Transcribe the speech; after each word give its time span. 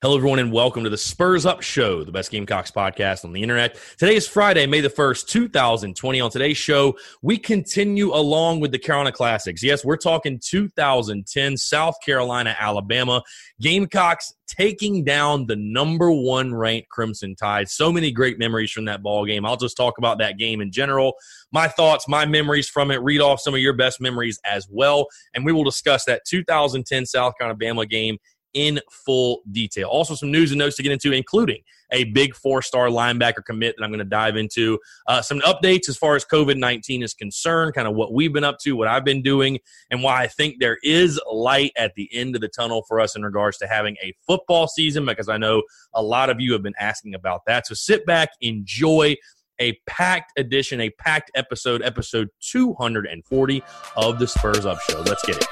Hello, 0.00 0.16
everyone, 0.16 0.38
and 0.38 0.52
welcome 0.52 0.84
to 0.84 0.90
the 0.90 0.96
Spurs 0.96 1.44
Up 1.44 1.60
Show, 1.60 2.04
the 2.04 2.12
best 2.12 2.30
Gamecocks 2.30 2.70
podcast 2.70 3.24
on 3.24 3.32
the 3.32 3.42
internet. 3.42 3.76
Today 3.96 4.14
is 4.14 4.28
Friday, 4.28 4.64
May 4.64 4.80
the 4.80 4.88
1st, 4.88 5.26
2020. 5.26 6.20
On 6.20 6.30
today's 6.30 6.56
show, 6.56 6.96
we 7.20 7.36
continue 7.36 8.14
along 8.14 8.60
with 8.60 8.70
the 8.70 8.78
Carolina 8.78 9.10
Classics. 9.10 9.60
Yes, 9.60 9.84
we're 9.84 9.96
talking 9.96 10.38
2010 10.40 11.56
South 11.56 11.96
Carolina, 12.06 12.54
Alabama. 12.60 13.24
Gamecocks 13.60 14.32
taking 14.46 15.02
down 15.02 15.48
the 15.48 15.56
number 15.56 16.12
one 16.12 16.54
ranked 16.54 16.90
Crimson 16.90 17.34
Tide. 17.34 17.68
So 17.68 17.90
many 17.90 18.12
great 18.12 18.38
memories 18.38 18.70
from 18.70 18.84
that 18.84 19.02
ball 19.02 19.26
game. 19.26 19.44
I'll 19.44 19.56
just 19.56 19.76
talk 19.76 19.98
about 19.98 20.18
that 20.18 20.38
game 20.38 20.60
in 20.60 20.70
general, 20.70 21.14
my 21.50 21.66
thoughts, 21.66 22.06
my 22.06 22.24
memories 22.24 22.68
from 22.68 22.92
it, 22.92 23.02
read 23.02 23.20
off 23.20 23.40
some 23.40 23.52
of 23.52 23.58
your 23.58 23.72
best 23.72 24.00
memories 24.00 24.38
as 24.44 24.68
well. 24.70 25.08
And 25.34 25.44
we 25.44 25.50
will 25.50 25.64
discuss 25.64 26.04
that 26.04 26.22
2010 26.24 27.04
South 27.04 27.34
Carolina, 27.36 27.58
Bama 27.58 27.90
game 27.90 28.18
in 28.58 28.80
full 28.90 29.42
detail. 29.52 29.86
Also, 29.86 30.16
some 30.16 30.32
news 30.32 30.50
and 30.50 30.58
notes 30.58 30.74
to 30.74 30.82
get 30.82 30.90
into, 30.90 31.12
including 31.12 31.62
a 31.92 32.04
big 32.04 32.34
four 32.34 32.60
star 32.60 32.88
linebacker 32.88 33.44
commit 33.44 33.76
that 33.78 33.84
I'm 33.84 33.90
going 33.90 34.00
to 34.00 34.04
dive 34.04 34.36
into. 34.36 34.80
Uh, 35.06 35.22
some 35.22 35.38
updates 35.42 35.88
as 35.88 35.96
far 35.96 36.16
as 36.16 36.24
COVID 36.24 36.56
19 36.56 37.04
is 37.04 37.14
concerned, 37.14 37.74
kind 37.74 37.86
of 37.86 37.94
what 37.94 38.12
we've 38.12 38.32
been 38.32 38.42
up 38.42 38.58
to, 38.64 38.72
what 38.72 38.88
I've 38.88 39.04
been 39.04 39.22
doing, 39.22 39.60
and 39.92 40.02
why 40.02 40.24
I 40.24 40.26
think 40.26 40.56
there 40.58 40.78
is 40.82 41.20
light 41.32 41.70
at 41.76 41.94
the 41.94 42.10
end 42.12 42.34
of 42.34 42.40
the 42.40 42.48
tunnel 42.48 42.84
for 42.88 42.98
us 42.98 43.14
in 43.14 43.22
regards 43.22 43.58
to 43.58 43.68
having 43.68 43.96
a 44.02 44.12
football 44.26 44.66
season, 44.66 45.06
because 45.06 45.28
I 45.28 45.36
know 45.36 45.62
a 45.94 46.02
lot 46.02 46.30
of 46.30 46.40
you 46.40 46.52
have 46.52 46.62
been 46.64 46.74
asking 46.80 47.14
about 47.14 47.42
that. 47.46 47.68
So 47.68 47.74
sit 47.74 48.04
back, 48.06 48.30
enjoy 48.40 49.14
a 49.60 49.78
packed 49.86 50.32
edition, 50.36 50.80
a 50.80 50.90
packed 50.90 51.30
episode, 51.36 51.82
episode 51.82 52.28
240 52.40 53.62
of 53.96 54.18
the 54.18 54.26
Spurs 54.26 54.66
Up 54.66 54.80
Show. 54.80 55.00
Let's 55.02 55.24
get 55.24 55.36
it. 55.36 55.46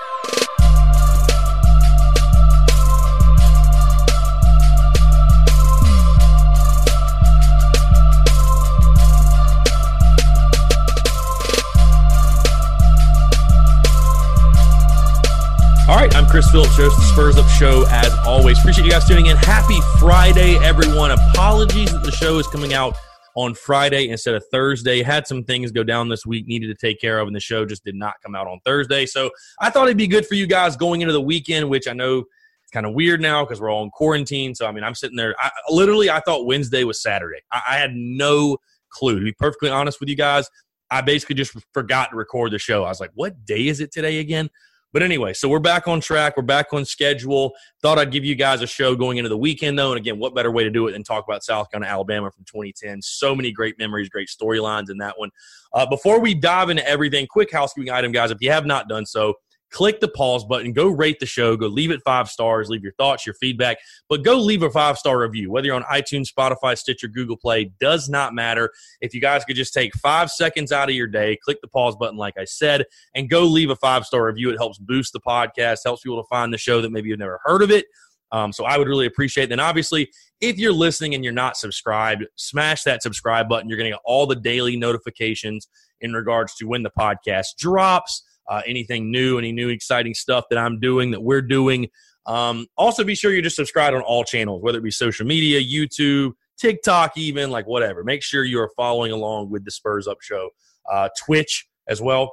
Chris 16.37 16.51
Phillips, 16.51 16.79
of 16.79 16.95
the 16.95 17.01
Spurs 17.15 17.39
Up 17.39 17.49
Show. 17.49 17.87
As 17.89 18.13
always, 18.27 18.59
appreciate 18.59 18.85
you 18.85 18.91
guys 18.91 19.09
tuning 19.09 19.25
in. 19.25 19.39
Happy 19.39 19.79
Friday, 19.99 20.57
everyone. 20.57 21.11
Apologies 21.11 21.91
that 21.91 22.03
the 22.03 22.11
show 22.11 22.39
is 22.39 22.47
coming 22.47 22.75
out 22.75 22.95
on 23.37 23.55
Friday 23.55 24.11
instead 24.11 24.35
of 24.35 24.45
Thursday. 24.53 25.03
Had 25.03 25.27
some 25.27 25.45
things 25.45 25.73
go 25.73 25.83
down 25.83 26.11
this 26.11 26.27
week, 26.27 26.47
needed 26.47 26.67
to 26.67 26.75
take 26.75 27.01
care 27.01 27.21
of, 27.21 27.27
and 27.27 27.35
the 27.35 27.41
show 27.41 27.65
just 27.65 27.85
did 27.85 27.95
not 27.95 28.17
come 28.23 28.35
out 28.35 28.47
on 28.47 28.61
Thursday. 28.67 29.07
So 29.07 29.31
I 29.63 29.71
thought 29.71 29.87
it'd 29.87 29.97
be 29.97 30.07
good 30.07 30.27
for 30.27 30.35
you 30.35 30.47
guys 30.47 30.77
going 30.77 31.01
into 31.01 31.15
the 31.15 31.23
weekend, 31.23 31.71
which 31.71 31.89
I 31.89 31.95
know 31.95 32.19
it's 32.19 32.71
kind 32.71 32.85
of 32.85 32.93
weird 32.93 33.23
now 33.23 33.43
because 33.43 33.59
we're 33.59 33.71
all 33.71 33.85
in 33.85 33.89
quarantine. 33.89 34.55
So 34.55 34.67
I 34.67 34.73
mean, 34.73 34.85
I'm 34.85 34.95
sitting 34.95 35.17
there. 35.17 35.35
I, 35.39 35.51
literally, 35.71 36.11
I 36.11 36.21
thought 36.21 36.45
Wednesday 36.45 36.85
was 36.85 37.01
Saturday. 37.01 37.39
I, 37.51 37.63
I 37.67 37.77
had 37.79 37.95
no 37.95 38.59
clue. 38.91 39.21
To 39.21 39.25
be 39.25 39.33
perfectly 39.33 39.71
honest 39.71 40.01
with 40.01 40.11
you 40.11 40.17
guys, 40.17 40.51
I 40.91 41.01
basically 41.01 41.37
just 41.37 41.57
forgot 41.73 42.11
to 42.11 42.17
record 42.17 42.53
the 42.53 42.59
show. 42.59 42.85
I 42.85 42.91
was 42.91 43.01
like, 43.01 43.13
"What 43.15 43.47
day 43.47 43.69
is 43.69 43.81
it 43.81 43.91
today 43.91 44.19
again?" 44.19 44.51
But 44.97 45.03
anyway, 45.03 45.35
so 45.35 45.47
we're 45.47 45.59
back 45.59 45.89
on 45.89 46.01
track. 46.01 46.39
We're 46.39 46.43
back 46.43 46.73
on 46.73 46.87
schedule. 46.87 47.53
Thought 47.83 47.99
I'd 47.99 48.11
give 48.11 48.25
you 48.25 48.35
guys 48.35 48.63
a 48.63 48.67
show 48.67 48.97
going 48.97 49.19
into 49.19 49.29
the 49.29 49.37
weekend, 49.37 49.79
though. 49.79 49.91
And 49.91 49.99
again, 49.99 50.19
what 50.19 50.35
better 50.35 50.51
way 50.51 50.65
to 50.65 50.71
do 50.71 50.87
it 50.87 50.93
than 50.93 51.03
talk 51.03 51.23
about 51.29 51.45
South 51.45 51.71
Carolina, 51.71 51.93
Alabama 51.93 52.31
from 52.31 52.45
2010? 52.47 53.03
So 53.03 53.35
many 53.35 53.53
great 53.53 53.79
memories, 53.79 54.09
great 54.09 54.29
storylines 54.29 54.89
in 54.89 54.97
that 54.97 55.19
one. 55.19 55.29
Uh, 55.75 55.85
before 55.85 56.19
we 56.19 56.33
dive 56.33 56.71
into 56.71 56.89
everything, 56.89 57.27
quick 57.27 57.53
housekeeping 57.53 57.93
item, 57.93 58.11
guys. 58.11 58.31
If 58.31 58.39
you 58.41 58.51
have 58.51 58.65
not 58.65 58.89
done 58.89 59.05
so, 59.05 59.35
click 59.71 60.01
the 60.01 60.09
pause 60.09 60.45
button, 60.45 60.73
go 60.73 60.89
rate 60.89 61.19
the 61.21 61.27
show, 61.27 61.57
go 61.57 61.67
leave 61.67 61.91
it 61.91 62.01
five 62.05 62.29
stars, 62.29 62.69
leave 62.69 62.83
your 62.83 62.93
thoughts, 62.95 63.27
your 63.27 63.35
feedback, 63.35 63.79
but 64.09 64.23
go 64.25 64.37
leave 64.37 64.63
a 64.63 64.71
five 64.71 64.99
star 64.99 65.21
review. 65.21 65.51
Whether 65.51 65.67
you're 65.67 65.77
on 65.77 65.83
iTunes, 65.85 66.29
Spotify, 66.33 66.77
Stitcher, 66.79 67.09
Google 67.09 67.37
Play, 67.37 67.73
does 67.81 68.09
not 68.09 68.35
matter. 68.35 68.71
If 69.01 69.15
you 69.15 69.21
guys 69.21 69.45
could 69.45 69.57
just 69.57 69.75
take 69.75 69.95
five 69.95 70.31
seconds 70.31 70.73
out 70.73 70.89
of 70.89 70.95
your 70.95 71.07
day, 71.07 71.37
click 71.45 71.61
the 71.61 71.69
pause 71.69 71.97
button, 71.97 72.17
like 72.17 72.35
I 72.39 72.45
said, 72.45 72.85
and 73.15 73.29
go 73.29 73.45
leave 73.45 73.71
a 73.71 73.77
five 73.77 74.05
star 74.05 74.25
review. 74.27 74.51
It 74.51 74.57
helps 74.57 74.79
boost 74.79 75.13
the 75.13 75.21
podcast, 75.21 75.81
helps 75.85 76.03
people 76.03 76.23
to 76.23 76.29
find 76.29 76.53
the 76.53 76.59
show 76.59 76.81
that 76.81 76.91
maybe 76.91 77.09
you've 77.09 77.19
never 77.19 77.41
heard 77.45 77.63
of 77.63 77.71
it. 77.71 77.87
Um, 78.33 78.53
so 78.53 78.65
I 78.65 78.77
would 78.77 78.89
really 78.89 79.07
appreciate 79.07 79.45
it. 79.45 79.51
Then 79.51 79.61
obviously, 79.61 80.11
if 80.41 80.59
you're 80.59 80.73
listening 80.73 81.15
and 81.15 81.23
you're 81.23 81.33
not 81.33 81.57
subscribed, 81.57 82.25
smash 82.37 82.83
that 82.83 83.03
subscribe 83.03 83.49
button. 83.49 83.69
You're 83.69 83.79
going 83.79 83.91
to 83.91 83.95
get 83.95 84.03
all 84.05 84.27
the 84.27 84.37
daily 84.37 84.77
notifications 84.77 85.69
in 86.01 86.13
regards 86.13 86.55
to 86.57 86.67
when 86.67 86.83
the 86.83 86.91
podcast 86.91 87.57
drops 87.57 88.23
uh, 88.49 88.63
anything 88.67 89.11
new, 89.11 89.39
any 89.39 89.53
new 89.53 89.69
exciting 89.69 90.15
stuff 90.15 90.45
that 90.51 90.59
I'm 90.59 90.81
doing, 90.81 91.11
that 91.13 91.23
we're 91.23 91.43
doing. 91.43 91.89
Um, 92.27 92.67
also, 92.77 93.05
be 93.05 93.15
sure 93.15 93.33
you're 93.33 93.43
just 93.43 93.57
subscribed 93.57 93.95
on 93.95 94.03
all 94.03 94.25
channels, 94.25 94.63
whether 94.63 94.79
it 94.79 94.85
be 94.85 94.91
social 94.91 95.27
media, 95.27 95.61
YouTube, 95.63 96.33
TikTok, 96.59 97.17
even 97.17 97.51
like 97.51 97.67
whatever. 97.67 98.03
Make 98.03 98.23
sure 98.23 98.45
you 98.45 98.61
are 98.61 98.71
following 98.77 99.13
along 99.13 99.51
with 99.51 99.65
the 99.65 99.71
Spurs 99.71 100.09
Up 100.09 100.19
Show. 100.21 100.51
Uh, 100.91 101.09
Twitch 101.25 101.67
as 101.89 102.01
well. 102.01 102.33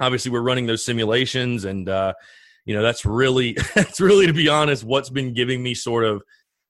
Obviously, 0.00 0.30
we're 0.30 0.42
running 0.42 0.66
those 0.66 0.84
simulations, 0.84 1.64
and 1.64 1.88
uh, 1.88 2.12
you 2.64 2.74
know 2.74 2.82
that's 2.82 3.04
really 3.04 3.52
that's 3.74 4.00
really 4.00 4.26
to 4.26 4.32
be 4.32 4.48
honest, 4.48 4.84
what's 4.84 5.10
been 5.10 5.34
giving 5.34 5.62
me 5.62 5.74
sort 5.74 6.04
of, 6.04 6.22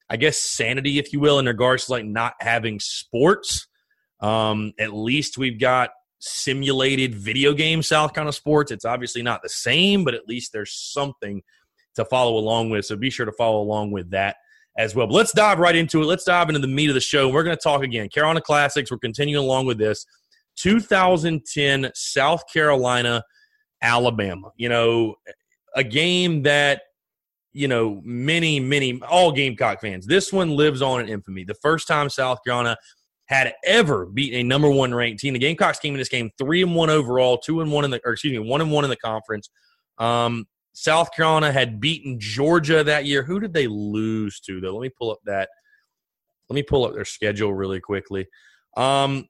I 0.08 0.16
guess, 0.16 0.38
sanity, 0.38 0.98
if 0.98 1.12
you 1.12 1.20
will, 1.20 1.38
in 1.38 1.46
regards 1.46 1.86
to 1.86 1.92
like 1.92 2.04
not 2.04 2.34
having 2.40 2.80
sports. 2.80 3.66
Um, 4.20 4.72
at 4.80 4.92
least 4.92 5.38
we've 5.38 5.60
got 5.60 5.90
simulated 6.18 7.14
video 7.14 7.52
game 7.52 7.82
South 7.82 8.14
Carolina 8.14 8.32
sports. 8.32 8.70
It's 8.70 8.84
obviously 8.84 9.22
not 9.22 9.42
the 9.42 9.48
same, 9.48 10.04
but 10.04 10.14
at 10.14 10.26
least 10.26 10.52
there's 10.52 10.72
something 10.72 11.42
to 11.94 12.04
follow 12.04 12.36
along 12.36 12.70
with. 12.70 12.86
So 12.86 12.96
be 12.96 13.10
sure 13.10 13.26
to 13.26 13.32
follow 13.32 13.60
along 13.60 13.90
with 13.90 14.10
that 14.10 14.36
as 14.76 14.94
well. 14.94 15.06
But 15.06 15.14
let's 15.14 15.32
dive 15.32 15.58
right 15.58 15.76
into 15.76 16.02
it. 16.02 16.06
Let's 16.06 16.24
dive 16.24 16.48
into 16.48 16.60
the 16.60 16.68
meat 16.68 16.88
of 16.88 16.94
the 16.94 17.00
show. 17.00 17.28
We're 17.28 17.42
going 17.42 17.56
to 17.56 17.62
talk 17.62 17.82
again. 17.82 18.08
Carolina 18.08 18.40
Classics. 18.40 18.90
We're 18.90 18.98
continuing 18.98 19.44
along 19.44 19.66
with 19.66 19.78
this. 19.78 20.06
2010 20.56 21.90
South 21.94 22.42
Carolina, 22.52 23.22
Alabama. 23.82 24.50
You 24.56 24.68
know, 24.68 25.14
a 25.74 25.84
game 25.84 26.42
that 26.42 26.82
you 27.52 27.66
know, 27.66 28.00
many, 28.04 28.60
many, 28.60 29.00
all 29.02 29.32
Gamecock 29.32 29.80
fans. 29.80 30.06
This 30.06 30.32
one 30.32 30.50
lives 30.50 30.80
on 30.82 31.00
in 31.00 31.08
infamy. 31.08 31.44
The 31.44 31.54
first 31.54 31.88
time 31.88 32.08
South 32.08 32.38
Carolina 32.44 32.76
had 33.28 33.52
ever 33.64 34.06
beaten 34.06 34.40
a 34.40 34.42
number 34.42 34.70
one 34.70 34.94
ranked 34.94 35.20
team. 35.20 35.34
The 35.34 35.38
Gamecocks 35.38 35.78
came 35.78 35.94
in 35.94 35.98
this 35.98 36.08
game 36.08 36.30
three 36.38 36.62
and 36.62 36.74
one 36.74 36.90
overall, 36.90 37.38
two 37.38 37.60
and 37.60 37.70
one 37.70 37.84
in 37.84 37.90
the, 37.90 38.00
or 38.04 38.12
excuse 38.12 38.32
me, 38.32 38.38
one 38.38 38.60
and 38.60 38.70
one 38.70 38.84
in 38.84 38.90
the 38.90 38.96
conference. 38.96 39.50
Um, 39.98 40.46
South 40.72 41.12
Carolina 41.14 41.52
had 41.52 41.80
beaten 41.80 42.18
Georgia 42.18 42.82
that 42.84 43.04
year. 43.04 43.22
Who 43.22 43.38
did 43.38 43.52
they 43.52 43.66
lose 43.66 44.40
to 44.40 44.60
though? 44.60 44.72
Let 44.74 44.82
me 44.82 44.88
pull 44.88 45.10
up 45.10 45.18
that. 45.26 45.50
Let 46.48 46.54
me 46.54 46.62
pull 46.62 46.86
up 46.86 46.94
their 46.94 47.04
schedule 47.04 47.52
really 47.52 47.80
quickly. 47.80 48.26
Um, 48.76 49.28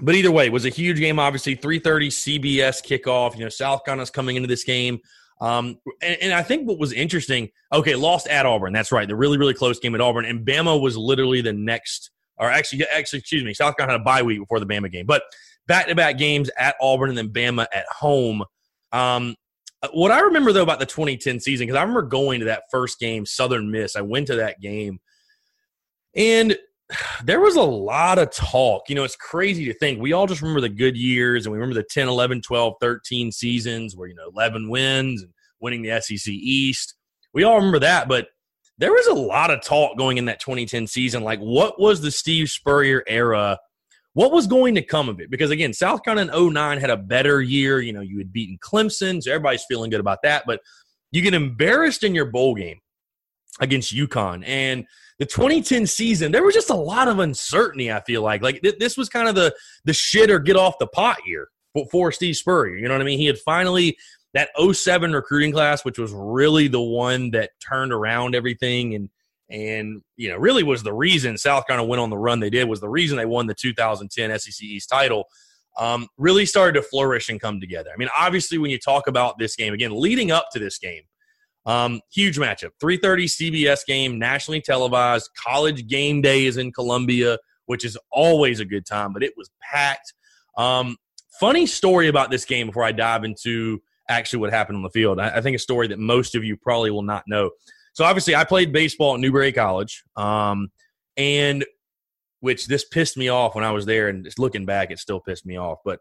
but 0.00 0.14
either 0.14 0.30
way, 0.30 0.46
it 0.46 0.52
was 0.52 0.64
a 0.64 0.70
huge 0.70 0.98
game. 0.98 1.18
Obviously, 1.18 1.56
three 1.56 1.78
thirty 1.78 2.08
CBS 2.08 2.82
kickoff. 2.82 3.34
You 3.34 3.44
know, 3.44 3.48
South 3.50 3.84
Carolina's 3.84 4.10
coming 4.10 4.36
into 4.36 4.48
this 4.48 4.64
game. 4.64 5.00
Um, 5.40 5.78
and, 6.02 6.18
and, 6.20 6.32
I 6.34 6.42
think 6.42 6.68
what 6.68 6.78
was 6.78 6.92
interesting, 6.92 7.48
okay, 7.72 7.94
lost 7.94 8.28
at 8.28 8.44
Auburn. 8.44 8.74
That's 8.74 8.92
right. 8.92 9.08
The 9.08 9.16
really, 9.16 9.38
really 9.38 9.54
close 9.54 9.78
game 9.78 9.94
at 9.94 10.00
Auburn. 10.02 10.26
And 10.26 10.46
Bama 10.46 10.78
was 10.78 10.98
literally 10.98 11.40
the 11.40 11.54
next 11.54 12.10
or 12.40 12.50
actually, 12.50 12.84
actually, 12.92 13.20
excuse 13.20 13.44
me, 13.44 13.54
South 13.54 13.76
Carolina 13.76 13.98
had 13.98 14.00
a 14.00 14.04
bye 14.04 14.22
week 14.22 14.40
before 14.40 14.58
the 14.58 14.66
Bama 14.66 14.90
game, 14.90 15.06
but 15.06 15.22
back 15.66 15.86
to 15.86 15.94
back 15.94 16.18
games 16.18 16.50
at 16.58 16.74
Auburn 16.80 17.10
and 17.10 17.18
then 17.18 17.28
Bama 17.28 17.66
at 17.72 17.86
home. 17.86 18.42
Um, 18.92 19.36
what 19.92 20.10
I 20.10 20.20
remember 20.20 20.52
though 20.52 20.62
about 20.62 20.80
the 20.80 20.86
2010 20.86 21.40
season, 21.40 21.66
because 21.66 21.78
I 21.78 21.82
remember 21.82 22.02
going 22.02 22.40
to 22.40 22.46
that 22.46 22.64
first 22.70 22.98
game, 22.98 23.24
Southern 23.24 23.70
Miss. 23.70 23.94
I 23.94 24.00
went 24.00 24.26
to 24.28 24.36
that 24.36 24.60
game, 24.60 24.98
and 26.16 26.56
there 27.24 27.40
was 27.40 27.56
a 27.56 27.62
lot 27.62 28.18
of 28.18 28.30
talk. 28.30 28.88
You 28.88 28.94
know, 28.94 29.04
it's 29.04 29.16
crazy 29.16 29.64
to 29.66 29.74
think. 29.74 30.00
We 30.00 30.12
all 30.12 30.26
just 30.26 30.42
remember 30.42 30.60
the 30.60 30.68
good 30.68 30.96
years 30.96 31.46
and 31.46 31.52
we 31.52 31.58
remember 31.58 31.80
the 31.80 31.88
10, 31.88 32.08
11, 32.08 32.42
12, 32.42 32.74
13 32.80 33.32
seasons 33.32 33.96
where, 33.96 34.08
you 34.08 34.14
know, 34.14 34.30
11 34.34 34.68
wins 34.68 35.22
and 35.22 35.32
winning 35.60 35.82
the 35.82 36.00
SEC 36.00 36.32
East. 36.32 36.94
We 37.32 37.44
all 37.44 37.56
remember 37.56 37.80
that, 37.80 38.08
but 38.08 38.28
there 38.80 38.92
was 38.92 39.06
a 39.06 39.14
lot 39.14 39.50
of 39.50 39.62
talk 39.62 39.96
going 39.98 40.16
in 40.16 40.24
that 40.24 40.40
2010 40.40 40.86
season. 40.86 41.22
Like, 41.22 41.38
what 41.38 41.78
was 41.78 42.00
the 42.00 42.10
Steve 42.10 42.48
Spurrier 42.48 43.04
era? 43.06 43.58
What 44.14 44.32
was 44.32 44.46
going 44.46 44.74
to 44.74 44.82
come 44.82 45.10
of 45.10 45.20
it? 45.20 45.30
Because 45.30 45.50
again, 45.50 45.74
South 45.74 46.02
Carolina 46.02 46.36
in 46.36 46.52
09 46.54 46.78
had 46.78 46.90
a 46.90 46.96
better 46.96 47.42
year. 47.42 47.80
You 47.80 47.92
know, 47.92 48.00
you 48.00 48.16
had 48.18 48.32
beaten 48.32 48.58
Clemson, 48.58 49.22
so 49.22 49.30
everybody's 49.30 49.64
feeling 49.68 49.90
good 49.90 50.00
about 50.00 50.22
that. 50.22 50.44
But 50.46 50.60
you 51.12 51.20
get 51.20 51.34
embarrassed 51.34 52.04
in 52.04 52.14
your 52.14 52.24
bowl 52.24 52.54
game 52.54 52.80
against 53.60 53.94
UConn. 53.94 54.42
And 54.46 54.86
the 55.18 55.26
2010 55.26 55.86
season, 55.86 56.32
there 56.32 56.42
was 56.42 56.54
just 56.54 56.70
a 56.70 56.74
lot 56.74 57.06
of 57.06 57.18
uncertainty. 57.18 57.92
I 57.92 58.00
feel 58.00 58.22
like 58.22 58.42
like 58.42 58.62
th- 58.62 58.78
this 58.78 58.96
was 58.96 59.10
kind 59.10 59.28
of 59.28 59.34
the 59.34 59.54
the 59.84 59.92
shit 59.92 60.30
or 60.30 60.38
get 60.38 60.56
off 60.56 60.78
the 60.78 60.86
pot 60.86 61.18
year 61.26 61.48
for, 61.74 61.86
for 61.90 62.12
Steve 62.12 62.36
Spurrier. 62.36 62.76
You 62.76 62.88
know 62.88 62.94
what 62.94 63.02
I 63.02 63.04
mean? 63.04 63.18
He 63.18 63.26
had 63.26 63.38
finally 63.38 63.98
that 64.34 64.50
07 64.58 65.12
recruiting 65.12 65.52
class, 65.52 65.84
which 65.84 65.98
was 65.98 66.12
really 66.12 66.68
the 66.68 66.80
one 66.80 67.30
that 67.32 67.50
turned 67.60 67.92
around 67.92 68.34
everything 68.34 68.94
and 68.94 69.08
and 69.50 70.00
you 70.16 70.28
know 70.28 70.36
really 70.36 70.62
was 70.62 70.82
the 70.82 70.92
reason 70.92 71.36
South 71.36 71.66
Carolina 71.66 71.88
went 71.88 72.00
on 72.00 72.08
the 72.08 72.16
run 72.16 72.38
they 72.38 72.50
did 72.50 72.68
was 72.68 72.80
the 72.80 72.88
reason 72.88 73.16
they 73.16 73.26
won 73.26 73.46
the 73.46 73.54
2010 73.54 74.38
SEC 74.38 74.62
East 74.62 74.88
title. 74.88 75.24
Um, 75.78 76.08
really 76.18 76.46
started 76.46 76.80
to 76.80 76.82
flourish 76.82 77.28
and 77.28 77.40
come 77.40 77.60
together. 77.60 77.90
I 77.92 77.96
mean, 77.96 78.08
obviously, 78.16 78.58
when 78.58 78.70
you 78.70 78.78
talk 78.78 79.06
about 79.06 79.38
this 79.38 79.56
game 79.56 79.72
again, 79.72 79.92
leading 79.92 80.30
up 80.30 80.46
to 80.52 80.58
this 80.58 80.78
game, 80.78 81.02
um, 81.66 82.00
huge 82.12 82.38
matchup. 82.38 82.70
3:30 82.80 83.28
CBS 83.28 83.84
game, 83.86 84.18
nationally 84.18 84.60
televised. 84.60 85.30
College 85.36 85.86
game 85.86 86.22
day 86.22 86.46
is 86.46 86.56
in 86.56 86.72
Columbia, 86.72 87.38
which 87.66 87.84
is 87.84 87.98
always 88.12 88.60
a 88.60 88.64
good 88.64 88.86
time, 88.86 89.12
but 89.12 89.22
it 89.22 89.32
was 89.36 89.50
packed. 89.60 90.14
Um, 90.56 90.96
funny 91.38 91.66
story 91.66 92.08
about 92.08 92.30
this 92.30 92.44
game 92.44 92.68
before 92.68 92.84
I 92.84 92.92
dive 92.92 93.24
into 93.24 93.80
actually 94.10 94.40
what 94.40 94.50
happened 94.50 94.76
on 94.76 94.82
the 94.82 94.90
field. 94.90 95.18
I, 95.18 95.36
I, 95.36 95.40
think 95.40 95.54
a 95.54 95.58
story 95.58 95.86
that 95.88 95.98
most 95.98 96.34
of 96.34 96.44
you 96.44 96.56
probably 96.56 96.90
will 96.90 97.02
not 97.02 97.24
know. 97.26 97.50
So 97.94 98.04
obviously, 98.04 98.34
I 98.34 98.44
played 98.44 98.72
baseball 98.72 99.14
at 99.14 99.20
Newberry 99.20 99.52
College, 99.52 100.04
um, 100.16 100.68
and 101.16 101.64
which 102.40 102.66
this 102.66 102.84
pissed 102.84 103.16
me 103.16 103.28
off 103.28 103.54
when 103.54 103.64
I 103.64 103.72
was 103.72 103.86
there, 103.86 104.08
and 104.08 104.24
just 104.24 104.38
looking 104.38 104.66
back, 104.66 104.90
it 104.90 104.98
still 104.98 105.20
pissed 105.20 105.46
me 105.46 105.56
off. 105.56 105.78
But 105.84 106.00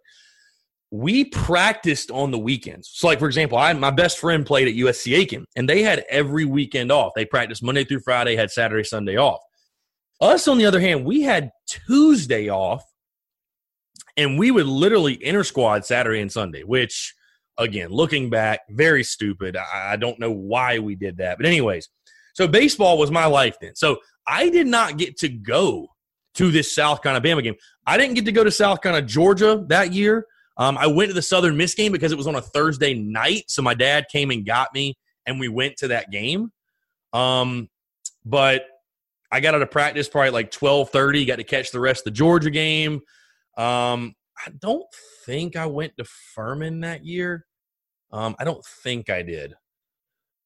we 0.91 1.25
practiced 1.25 2.09
on 2.09 2.31
the 2.31 2.39
weekends. 2.39 2.89
So, 2.93 3.07
like 3.07 3.19
for 3.19 3.27
example, 3.27 3.57
I 3.57 3.71
my 3.73 3.91
best 3.91 4.17
friend 4.17 4.45
played 4.45 4.67
at 4.67 4.73
USC 4.73 5.15
Aiken, 5.15 5.45
and 5.55 5.69
they 5.69 5.83
had 5.83 6.05
every 6.09 6.45
weekend 6.45 6.91
off. 6.91 7.13
They 7.15 7.25
practiced 7.25 7.63
Monday 7.63 7.83
through 7.83 8.01
Friday, 8.01 8.35
had 8.35 8.51
Saturday, 8.51 8.83
Sunday 8.83 9.17
off. 9.17 9.39
Us, 10.21 10.47
on 10.47 10.57
the 10.57 10.65
other 10.65 10.81
hand, 10.81 11.05
we 11.05 11.21
had 11.21 11.51
Tuesday 11.67 12.49
off, 12.49 12.83
and 14.17 14.37
we 14.37 14.51
would 14.51 14.65
literally 14.65 15.23
inter 15.23 15.43
squad 15.43 15.85
Saturday 15.85 16.21
and 16.21 16.31
Sunday. 16.31 16.63
Which, 16.63 17.13
again, 17.59 17.89
looking 17.89 18.29
back, 18.29 18.61
very 18.69 19.03
stupid. 19.03 19.55
I, 19.55 19.93
I 19.93 19.95
don't 19.97 20.19
know 20.19 20.31
why 20.31 20.79
we 20.79 20.95
did 20.95 21.17
that, 21.17 21.37
but 21.37 21.45
anyways, 21.45 21.89
so 22.33 22.47
baseball 22.47 22.97
was 22.97 23.11
my 23.11 23.25
life 23.25 23.57
then. 23.61 23.75
So 23.75 23.97
I 24.25 24.49
did 24.49 24.65
not 24.65 24.97
get 24.97 25.17
to 25.17 25.29
go 25.29 25.87
to 26.35 26.51
this 26.51 26.73
South 26.73 27.03
Carolina 27.03 27.23
Bama 27.23 27.43
game. 27.43 27.55
I 27.85 27.97
didn't 27.97 28.15
get 28.15 28.25
to 28.25 28.31
go 28.31 28.43
to 28.43 28.51
South 28.51 28.81
Carolina 28.81 29.05
Georgia 29.05 29.63
that 29.67 29.93
year. 29.93 30.25
Um, 30.57 30.77
I 30.77 30.87
went 30.87 31.09
to 31.09 31.13
the 31.13 31.21
Southern 31.21 31.57
Miss 31.57 31.75
game 31.75 31.91
because 31.91 32.11
it 32.11 32.17
was 32.17 32.27
on 32.27 32.35
a 32.35 32.41
Thursday 32.41 32.93
night, 32.93 33.45
so 33.47 33.61
my 33.61 33.73
dad 33.73 34.05
came 34.11 34.31
and 34.31 34.45
got 34.45 34.73
me, 34.73 34.97
and 35.25 35.39
we 35.39 35.47
went 35.47 35.77
to 35.77 35.89
that 35.89 36.11
game. 36.11 36.51
Um, 37.13 37.69
but 38.25 38.63
I 39.31 39.39
got 39.39 39.55
out 39.55 39.61
of 39.61 39.71
practice 39.71 40.09
probably 40.09 40.31
like 40.31 40.51
twelve 40.51 40.89
thirty. 40.89 41.25
Got 41.25 41.37
to 41.37 41.43
catch 41.43 41.71
the 41.71 41.79
rest 41.79 42.01
of 42.01 42.05
the 42.05 42.11
Georgia 42.11 42.49
game. 42.49 43.01
Um, 43.57 44.15
I 44.37 44.51
don't 44.59 44.85
think 45.25 45.55
I 45.55 45.65
went 45.65 45.97
to 45.97 46.05
Furman 46.35 46.81
that 46.81 47.05
year. 47.05 47.45
Um, 48.11 48.35
I 48.39 48.43
don't 48.43 48.63
think 48.83 49.09
I 49.09 49.21
did. 49.21 49.55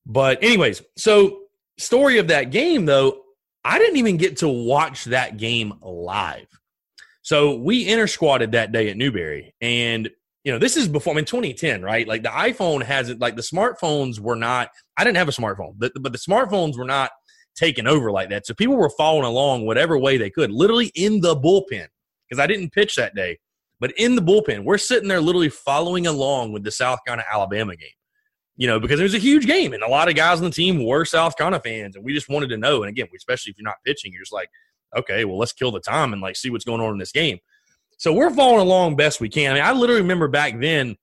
But 0.06 0.44
anyways, 0.44 0.82
so 0.98 1.44
story 1.78 2.18
of 2.18 2.28
that 2.28 2.52
game 2.52 2.86
though, 2.86 3.22
I 3.64 3.80
didn't 3.80 3.98
even 3.98 4.18
get 4.18 4.38
to 4.38 4.50
watch 4.50 5.06
that 5.06 5.38
game 5.38 5.74
live. 5.82 6.48
So 7.22 7.56
we 7.56 7.88
inter 7.88 8.08
squatted 8.08 8.52
that 8.52 8.74
day 8.74 8.90
at 8.90 8.98
Newberry, 8.98 9.56
and 9.62 10.10
you 10.44 10.52
know 10.52 10.60
this 10.60 10.76
is 10.76 10.90
before 10.90 11.14
I 11.14 11.16
mean 11.16 11.26
2010, 11.26 11.82
right? 11.82 12.06
Like 12.06 12.22
the 12.22 12.30
iPhone 12.30 12.84
hasn't, 12.84 13.22
like 13.22 13.38
the 13.38 13.42
smartphones 13.42 14.20
were 14.20 14.36
not. 14.36 14.70
I 14.98 15.06
didn't 15.06 15.18
have 15.18 15.30
a 15.30 15.32
smartphone, 15.32 15.76
but, 15.78 15.94
but 16.02 16.12
the 16.12 16.18
smartphones 16.18 16.78
were 16.78 16.84
not 16.84 17.12
taken 17.56 17.88
over 17.88 18.12
like 18.12 18.30
that. 18.30 18.46
So 18.46 18.54
people 18.54 18.76
were 18.76 18.90
following 18.90 19.26
along 19.26 19.66
whatever 19.66 19.98
way 19.98 20.18
they 20.18 20.30
could, 20.30 20.52
literally 20.52 20.92
in 20.96 21.22
the 21.22 21.36
bullpen 21.36 21.88
because 22.28 22.44
I 22.44 22.48
didn't 22.48 22.72
pitch 22.72 22.96
that 22.96 23.16
day, 23.16 23.40
but 23.84 23.92
in 23.98 24.16
the 24.16 24.22
bullpen, 24.22 24.64
we're 24.64 24.78
sitting 24.78 25.10
there 25.10 25.20
literally 25.20 25.50
following 25.50 26.08
along 26.08 26.54
with 26.54 26.64
the 26.64 26.72
South 26.72 27.00
Carolina 27.06 27.28
Alabama 27.30 27.76
game. 27.76 27.90
You 28.56 28.66
know, 28.66 28.80
because 28.80 28.98
it 28.98 29.04
was 29.04 29.14
a 29.14 29.20
huge 29.20 29.46
game, 29.46 29.74
and 29.74 29.84
a 29.84 29.90
lot 29.90 30.08
of 30.08 30.16
guys 30.16 30.38
on 30.38 30.46
the 30.46 30.52
team 30.52 30.86
were 30.86 31.04
South 31.04 31.36
Carolina 31.36 31.62
fans, 31.62 31.98
and 31.98 32.06
we 32.06 32.14
just 32.14 32.30
wanted 32.30 32.48
to 32.52 32.56
know. 32.56 32.84
And 32.84 32.90
again, 32.90 33.10
especially 33.14 33.50
if 33.50 33.58
you're 33.58 33.66
not 33.66 33.84
pitching, 33.86 34.14
you're 34.14 34.22
just 34.22 34.32
like, 34.32 34.48
okay, 34.96 35.26
well, 35.26 35.38
let's 35.38 35.52
kill 35.52 35.70
the 35.70 35.82
time 35.82 36.14
and 36.14 36.22
like 36.22 36.38
see 36.38 36.50
what's 36.50 36.64
going 36.64 36.80
on 36.80 36.94
in 36.94 36.98
this 36.98 37.12
game. 37.12 37.40
So 37.98 38.14
we're 38.14 38.34
following 38.34 38.62
along 38.62 38.96
best 38.96 39.20
we 39.20 39.28
can. 39.28 39.52
I 39.52 39.56
mean, 39.56 39.64
I 39.66 39.74
literally 39.74 40.02
remember 40.02 40.30
back 40.30 40.58
then, 40.62 40.96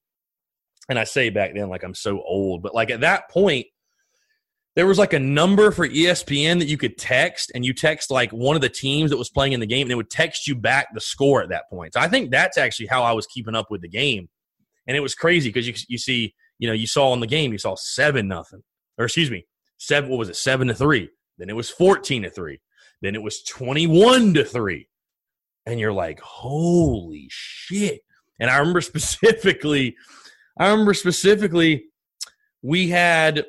and 0.88 0.98
I 0.98 1.04
say 1.04 1.28
back 1.28 1.52
then 1.54 1.68
like 1.68 1.82
I'm 1.82 1.94
so 1.94 2.22
old, 2.22 2.62
but 2.62 2.74
like 2.74 2.90
at 2.90 3.02
that 3.02 3.28
point, 3.28 3.66
there 4.76 4.86
was 4.86 4.98
like 4.98 5.12
a 5.12 5.18
number 5.18 5.70
for 5.70 5.88
ESPN 5.88 6.58
that 6.60 6.68
you 6.68 6.76
could 6.76 6.96
text, 6.96 7.50
and 7.54 7.64
you 7.64 7.74
text 7.74 8.10
like 8.10 8.30
one 8.30 8.56
of 8.56 8.62
the 8.62 8.68
teams 8.68 9.10
that 9.10 9.16
was 9.16 9.30
playing 9.30 9.52
in 9.52 9.60
the 9.60 9.66
game, 9.66 9.86
and 9.86 9.92
it 9.92 9.96
would 9.96 10.10
text 10.10 10.46
you 10.46 10.54
back 10.54 10.88
the 10.94 11.00
score 11.00 11.42
at 11.42 11.48
that 11.48 11.68
point. 11.70 11.94
So 11.94 12.00
I 12.00 12.08
think 12.08 12.30
that's 12.30 12.58
actually 12.58 12.86
how 12.86 13.02
I 13.02 13.12
was 13.12 13.26
keeping 13.26 13.54
up 13.54 13.70
with 13.70 13.82
the 13.82 13.88
game, 13.88 14.28
and 14.86 14.96
it 14.96 15.00
was 15.00 15.14
crazy 15.14 15.48
because 15.48 15.66
you 15.66 15.74
you 15.88 15.98
see 15.98 16.34
you 16.58 16.68
know 16.68 16.74
you 16.74 16.86
saw 16.86 17.12
in 17.14 17.20
the 17.20 17.26
game 17.26 17.52
you 17.52 17.58
saw 17.58 17.74
seven 17.76 18.28
nothing 18.28 18.62
or 18.98 19.06
excuse 19.06 19.30
me 19.30 19.46
seven 19.78 20.10
what 20.10 20.18
was 20.18 20.28
it 20.28 20.36
seven 20.36 20.68
to 20.68 20.74
three 20.74 21.08
then 21.38 21.48
it 21.48 21.56
was 21.56 21.70
fourteen 21.70 22.22
to 22.22 22.28
three 22.28 22.60
then 23.02 23.14
it 23.14 23.22
was 23.22 23.42
21 23.42 24.34
to 24.34 24.44
3. 24.44 24.86
And 25.66 25.80
you're 25.80 25.92
like, 25.92 26.20
holy 26.20 27.26
shit. 27.30 28.00
And 28.38 28.50
I 28.50 28.58
remember 28.58 28.80
specifically, 28.80 29.96
I 30.58 30.70
remember 30.70 30.94
specifically, 30.94 31.84
we 32.62 32.88
had 32.88 33.44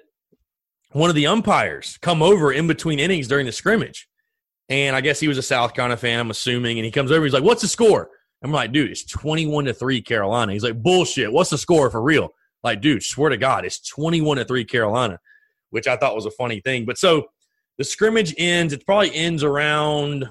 one 0.91 1.09
of 1.09 1.15
the 1.15 1.27
umpires 1.27 1.97
come 2.01 2.21
over 2.21 2.51
in 2.51 2.67
between 2.67 2.99
innings 2.99 3.27
during 3.27 3.45
the 3.45 3.51
scrimmage. 3.51 4.07
And 4.69 4.95
I 4.95 5.01
guess 5.01 5.19
he 5.19 5.27
was 5.27 5.37
a 5.37 5.43
South 5.43 5.73
Carolina 5.73 5.97
fan, 5.97 6.19
I'm 6.19 6.31
assuming. 6.31 6.77
And 6.77 6.85
he 6.85 6.91
comes 6.91 7.11
over, 7.11 7.23
he's 7.23 7.33
like, 7.33 7.43
What's 7.43 7.61
the 7.61 7.67
score? 7.67 8.09
I'm 8.43 8.51
like, 8.51 8.71
dude, 8.71 8.89
it's 8.89 9.05
21 9.05 9.65
to 9.65 9.73
3 9.73 10.01
Carolina. 10.01 10.53
He's 10.53 10.63
like, 10.63 10.81
bullshit. 10.81 11.31
What's 11.31 11.51
the 11.51 11.59
score 11.59 11.91
for 11.91 12.01
real? 12.01 12.29
Like, 12.63 12.81
dude, 12.81 13.03
swear 13.03 13.29
to 13.29 13.37
God, 13.37 13.65
it's 13.65 13.87
21 13.87 14.37
to 14.37 14.45
3 14.45 14.65
Carolina, 14.65 15.19
which 15.69 15.87
I 15.87 15.95
thought 15.95 16.15
was 16.15 16.25
a 16.25 16.31
funny 16.31 16.59
thing. 16.59 16.85
But 16.85 16.97
so 16.97 17.27
the 17.77 17.83
scrimmage 17.83 18.35
ends. 18.37 18.73
It 18.73 18.85
probably 18.85 19.13
ends 19.15 19.43
around 19.43 20.29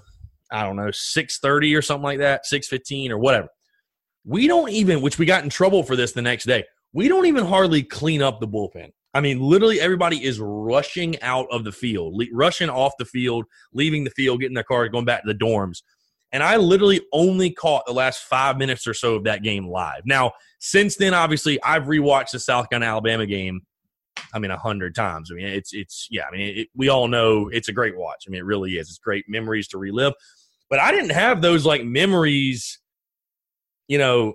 I 0.53 0.65
don't 0.65 0.77
know 0.77 0.91
six 0.91 1.39
thirty 1.39 1.75
or 1.75 1.83
something 1.83 2.05
like 2.05 2.19
that, 2.19 2.47
six 2.47 2.69
fifteen 2.69 3.13
or 3.13 3.19
whatever. 3.19 3.49
We 4.25 4.47
don't 4.47 4.71
even, 4.71 5.01
which 5.01 5.19
we 5.19 5.27
got 5.27 5.45
in 5.45 5.51
trouble 5.51 5.83
for 5.83 5.97
this 5.97 6.13
the 6.13 6.23
next 6.23 6.45
day. 6.45 6.65
We 6.93 7.09
don't 7.09 7.27
even 7.27 7.45
hardly 7.45 7.83
clean 7.83 8.23
up 8.23 8.41
the 8.41 8.49
bullpen. 8.49 8.93
I 9.13 9.21
mean, 9.21 9.41
literally 9.41 9.81
everybody 9.81 10.25
is 10.25 10.39
rushing 10.41 11.21
out 11.23 11.47
of 11.51 11.65
the 11.65 11.73
field, 11.73 12.15
le- 12.15 12.27
rushing 12.33 12.71
off 12.71 12.93
the 12.99 13.05
field, 13.05 13.45
leaving 13.73 14.05
the 14.05 14.11
field, 14.11 14.41
getting 14.41 14.55
their 14.55 14.65
car, 14.65 14.89
going 14.89 15.05
back 15.05 15.23
to 15.23 15.33
the 15.33 15.39
dorms. 15.39 15.83
And 16.33 16.45
I 16.45 16.57
literally 16.57 17.01
only 17.13 17.51
caught 17.51 17.87
the 17.87 17.93
last 17.93 18.23
five 18.23 18.57
minutes 18.57 18.87
or 18.87 18.95
so 18.95 19.17
of 19.17 19.25
that 19.25 19.43
game 19.43 19.67
live. 19.67 20.03
Now, 20.05 20.33
since 20.61 20.95
then, 20.95 21.13
obviously, 21.13 21.61
I've 21.65 21.85
rewatched 21.85 22.31
the 22.31 22.39
South 22.39 22.71
Carolina 22.71 22.93
Alabama 22.93 23.27
game 23.27 23.63
I 24.33 24.39
mean, 24.39 24.51
a 24.51 24.57
hundred 24.57 24.95
times. 24.95 25.31
I 25.31 25.35
mean, 25.35 25.47
it's 25.47 25.73
it's 25.73 26.07
yeah. 26.11 26.25
I 26.27 26.31
mean, 26.31 26.59
it, 26.59 26.69
we 26.75 26.89
all 26.89 27.09
know 27.09 27.49
it's 27.49 27.69
a 27.69 27.73
great 27.73 27.97
watch. 27.97 28.25
I 28.27 28.31
mean, 28.31 28.41
it 28.41 28.45
really 28.45 28.73
is. 28.73 28.89
It's 28.89 28.99
great 28.99 29.25
memories 29.29 29.69
to 29.69 29.79
relive. 29.79 30.15
But 30.69 30.79
I 30.79 30.93
didn't 30.93 31.11
have 31.11 31.43
those 31.43 31.67
like 31.67 31.85
memories, 31.85 32.79
you 33.89 33.99
know, 33.99 34.35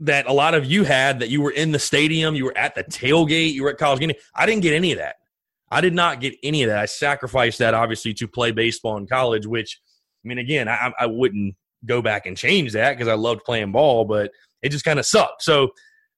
that 0.00 0.26
a 0.26 0.32
lot 0.32 0.54
of 0.54 0.64
you 0.64 0.84
had. 0.84 1.20
That 1.20 1.28
you 1.28 1.40
were 1.40 1.50
in 1.50 1.72
the 1.72 1.78
stadium, 1.78 2.34
you 2.34 2.44
were 2.44 2.56
at 2.56 2.74
the 2.74 2.84
tailgate, 2.84 3.52
you 3.52 3.62
were 3.62 3.70
at 3.70 3.78
college 3.78 4.00
game. 4.00 4.12
I 4.34 4.46
didn't 4.46 4.62
get 4.62 4.74
any 4.74 4.92
of 4.92 4.98
that. 4.98 5.16
I 5.70 5.80
did 5.80 5.94
not 5.94 6.20
get 6.20 6.34
any 6.42 6.62
of 6.62 6.68
that. 6.68 6.78
I 6.78 6.86
sacrificed 6.86 7.58
that 7.60 7.72
obviously 7.72 8.12
to 8.14 8.28
play 8.28 8.50
baseball 8.50 8.98
in 8.98 9.06
college, 9.06 9.46
which 9.46 9.80
I 10.24 10.28
mean, 10.28 10.38
again, 10.38 10.68
I, 10.68 10.92
I 10.98 11.06
wouldn't 11.06 11.56
go 11.84 12.02
back 12.02 12.26
and 12.26 12.36
change 12.36 12.72
that 12.72 12.92
because 12.92 13.08
I 13.08 13.14
loved 13.14 13.44
playing 13.44 13.72
ball, 13.72 14.04
but 14.04 14.30
it 14.62 14.70
just 14.70 14.84
kind 14.84 14.98
of 14.98 15.06
sucked. 15.06 15.42
So 15.42 15.72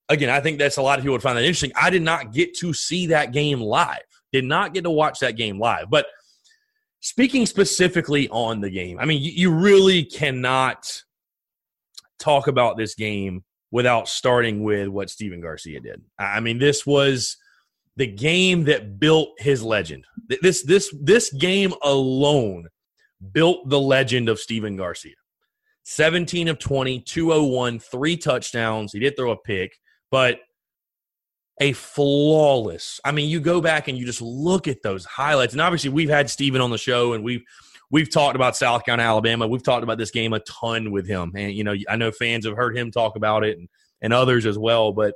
again, 0.09 0.29
I 0.29 0.41
think 0.41 0.59
that's 0.59 0.77
a 0.77 0.83
lot 0.83 0.99
of 0.99 1.05
people 1.05 1.13
would 1.13 1.23
find 1.23 1.39
that 1.39 1.45
interesting. 1.45 1.73
I 1.81 1.91
did 1.91 2.03
not 2.03 2.33
get 2.33 2.55
to 2.59 2.73
see 2.73 3.07
that 3.09 3.33
game 3.33 3.61
live, 3.61 4.03
did 4.33 4.45
not 4.45 4.75
get 4.75 4.85
to 4.85 4.91
watch 4.91 5.21
that 5.21 5.37
game 5.37 5.59
live. 5.59 5.89
But 5.89 6.07
speaking 7.01 7.47
specifically 7.47 8.29
on 8.29 8.61
the 8.61 8.71
game, 8.71 8.99
I 8.99 9.05
mean, 9.05 9.23
you, 9.23 9.31
you 9.31 9.51
really 9.51 10.05
cannot 10.05 11.03
talk 12.18 12.47
about 12.47 12.76
this 12.76 12.94
game 12.94 13.44
without 13.71 14.09
starting 14.09 14.62
with 14.62 14.88
what 14.88 15.11
Stephen 15.11 15.40
Garcia 15.40 15.80
did. 15.80 16.02
I 16.18 16.40
mean, 16.40 16.59
this 16.59 16.87
was 16.87 17.37
the 17.97 18.06
game 18.06 18.64
that 18.64 18.99
built 18.99 19.30
his 19.38 19.62
legend. 19.62 20.04
This 20.40 20.62
this 20.62 20.94
this 21.00 21.33
game 21.33 21.75
alone 21.83 22.68
built 23.33 23.68
the 23.68 23.80
legend 23.80 24.28
of 24.28 24.38
Stephen 24.38 24.76
Garcia. 24.76 25.14
17 25.85 26.49
of 26.49 26.59
20, 26.59 27.00
201, 27.00 27.78
three 27.78 28.16
touchdowns. 28.16 28.92
He 28.92 29.00
did 29.00 29.16
throw 29.16 29.33
a 29.33 29.37
pick, 29.37 29.76
but 30.11 30.38
a 31.61 31.73
flawless. 31.73 33.00
I 33.04 33.12
mean, 33.12 33.28
you 33.28 33.38
go 33.38 33.61
back 33.61 33.88
and 33.88 33.97
you 33.99 34.06
just 34.06 34.23
look 34.23 34.66
at 34.66 34.83
those 34.83 35.04
highlights. 35.04 35.52
And 35.52 35.61
obviously, 35.61 35.90
we've 35.90 36.09
had 36.09 36.30
Stephen 36.30 36.61
on 36.61 36.71
the 36.71 36.78
show 36.78 37.12
and 37.12 37.23
we've 37.23 37.44
we've 37.95 38.11
talked 38.11 38.35
about 38.35 38.57
South 38.57 38.85
Carolina, 38.85 39.09
Alabama. 39.09 39.47
We've 39.47 39.63
talked 39.63 39.85
about 39.85 39.99
this 39.99 40.11
game 40.11 40.33
a 40.33 40.41
ton 40.41 40.91
with 40.91 41.07
him. 41.07 41.31
And 41.37 41.53
you 41.53 41.63
know, 41.63 41.77
I 41.89 41.95
know 41.95 42.11
fans 42.11 42.45
have 42.45 42.57
heard 42.57 42.77
him 42.77 42.91
talk 42.91 43.15
about 43.15 43.45
it 43.45 43.57
and, 43.57 43.69
and 44.03 44.13
others 44.13 44.47
as 44.47 44.59
well. 44.59 44.93
But 44.93 45.15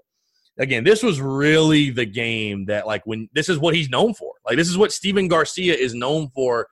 again, 0.59 0.85
this 0.85 1.03
was 1.03 1.21
really 1.21 1.91
the 1.91 2.05
game 2.05 2.67
that 2.67 2.87
like 2.87 3.05
when 3.05 3.29
this 3.33 3.49
is 3.49 3.59
what 3.59 3.75
he's 3.75 3.91
known 3.91 4.15
for. 4.15 4.33
Like 4.47 4.57
this 4.57 4.69
is 4.69 4.79
what 4.79 4.93
Stephen 4.93 5.27
Garcia 5.27 5.75
is 5.75 5.93
known 5.93 6.29
for 6.29 6.69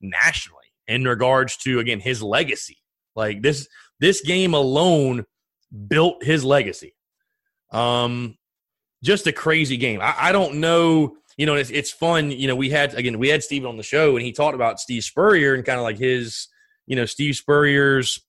nationally 0.00 0.72
in 0.86 1.02
regards 1.02 1.56
to 1.58 1.80
again 1.80 1.98
his 1.98 2.22
legacy. 2.22 2.78
Like 3.16 3.42
this 3.42 3.66
this 3.98 4.20
game 4.20 4.54
alone 4.54 5.24
built 5.88 6.22
his 6.22 6.44
legacy. 6.44 6.94
Um 7.72 8.38
just 9.02 9.26
a 9.26 9.32
crazy 9.32 9.76
game. 9.76 10.00
I, 10.00 10.14
I 10.16 10.32
don't 10.32 10.60
know, 10.60 11.16
you 11.38 11.46
know, 11.46 11.54
it's, 11.54 11.70
it's 11.70 11.90
fun. 11.90 12.30
You 12.30 12.48
know, 12.48 12.56
we 12.56 12.68
had 12.68 12.92
again 12.94 13.18
we 13.18 13.28
had 13.28 13.42
Stephen 13.42 13.68
on 13.68 13.78
the 13.78 13.82
show 13.82 14.16
and 14.16 14.26
he 14.26 14.32
talked 14.32 14.54
about 14.54 14.80
Steve 14.80 15.04
Spurrier 15.04 15.54
and 15.54 15.64
kind 15.64 15.78
of 15.78 15.84
like 15.84 15.96
his, 15.96 16.48
you 16.86 16.96
know, 16.96 17.06
Steve 17.06 17.36
Spurrier's 17.36 18.20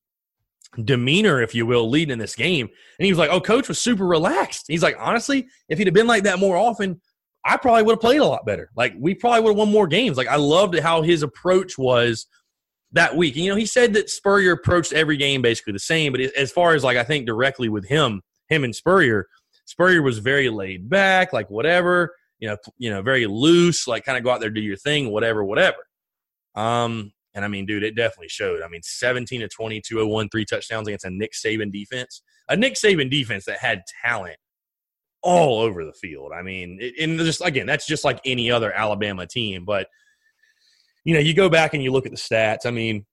demeanor, 0.85 1.41
if 1.41 1.55
you 1.55 1.65
will, 1.65 1.89
leading 1.89 2.13
in 2.13 2.19
this 2.19 2.35
game. 2.35 2.67
And 2.67 3.05
he 3.05 3.11
was 3.11 3.17
like, 3.17 3.31
"Oh, 3.31 3.41
coach 3.41 3.67
was 3.67 3.79
super 3.81 4.05
relaxed." 4.05 4.65
He's 4.67 4.83
like, 4.83 4.95
honestly, 4.99 5.47
if 5.67 5.79
he'd 5.79 5.87
have 5.87 5.93
been 5.93 6.07
like 6.07 6.23
that 6.23 6.39
more 6.39 6.55
often, 6.55 7.01
I 7.43 7.57
probably 7.57 7.83
would 7.83 7.93
have 7.93 8.01
played 8.01 8.21
a 8.21 8.25
lot 8.25 8.45
better. 8.45 8.69
Like 8.75 8.93
we 8.97 9.15
probably 9.15 9.41
would 9.41 9.49
have 9.49 9.57
won 9.57 9.71
more 9.71 9.87
games. 9.87 10.15
Like 10.15 10.27
I 10.27 10.35
loved 10.35 10.77
how 10.77 11.01
his 11.01 11.23
approach 11.23 11.77
was 11.77 12.27
that 12.91 13.15
week. 13.15 13.35
And, 13.35 13.45
you 13.45 13.51
know, 13.51 13.57
he 13.57 13.65
said 13.65 13.93
that 13.93 14.09
Spurrier 14.09 14.53
approached 14.53 14.93
every 14.93 15.17
game 15.17 15.41
basically 15.41 15.73
the 15.73 15.79
same, 15.79 16.11
but 16.11 16.21
as 16.21 16.51
far 16.51 16.75
as 16.75 16.83
like 16.83 16.97
I 16.97 17.03
think 17.03 17.25
directly 17.25 17.69
with 17.69 17.87
him, 17.87 18.21
him 18.49 18.63
and 18.63 18.75
Spurrier, 18.75 19.27
Spurrier 19.65 20.01
was 20.01 20.19
very 20.19 20.49
laid 20.49 20.89
back, 20.89 21.33
like 21.33 21.49
whatever, 21.49 22.13
you 22.39 22.48
know, 22.48 22.58
you 22.77 22.89
know, 22.89 23.01
very 23.01 23.25
loose, 23.27 23.88
like 23.88 24.05
kind 24.05 24.17
of 24.17 24.24
go 24.24 24.31
out 24.31 24.39
there 24.39 24.50
do 24.50 24.62
your 24.62 24.77
thing, 24.77 25.12
whatever, 25.12 25.43
whatever. 25.43 25.77
Um, 26.55 27.12
and 27.34 27.46
I 27.46 27.48
mean, 27.48 27.65
dude, 27.65 27.84
it 27.84 27.96
definitely 27.96 28.29
showed. 28.29 28.62
I 28.62 28.67
mean, 28.67 28.81
17 28.84 29.41
to 29.41 29.48
20, 29.48 29.81
201, 29.81 30.29
three 30.29 30.46
touchdowns 30.46 30.88
against 30.88 31.05
a 31.05 31.10
Nick 31.10 31.34
Saban 31.34 31.72
defense, 31.72 32.22
a 32.48 32.55
Nick 32.55 32.74
Saban 32.74 33.10
defense 33.10 33.46
that 33.46 33.60
had 33.60 33.84
talent 34.03 34.38
all 35.22 35.60
over 35.60 35.86
the 35.86 35.93
field. 35.93 36.31
I 36.34 36.41
mean, 36.41 36.79
and 37.00 37.19
just 37.19 37.46
again, 37.46 37.65
that's 37.65 37.86
just 37.86 38.03
like 38.03 38.19
any 38.25 38.50
other 38.50 38.72
Alabama 38.72 39.27
team, 39.27 39.65
but 39.65 39.88
you 41.05 41.13
know, 41.13 41.19
you 41.19 41.34
go 41.34 41.50
back 41.50 41.74
and 41.74 41.84
you 41.84 41.91
look 41.91 42.05
at 42.05 42.12
the 42.12 42.17
stats. 42.17 42.65
I 42.65 42.72
mean, 42.72 43.05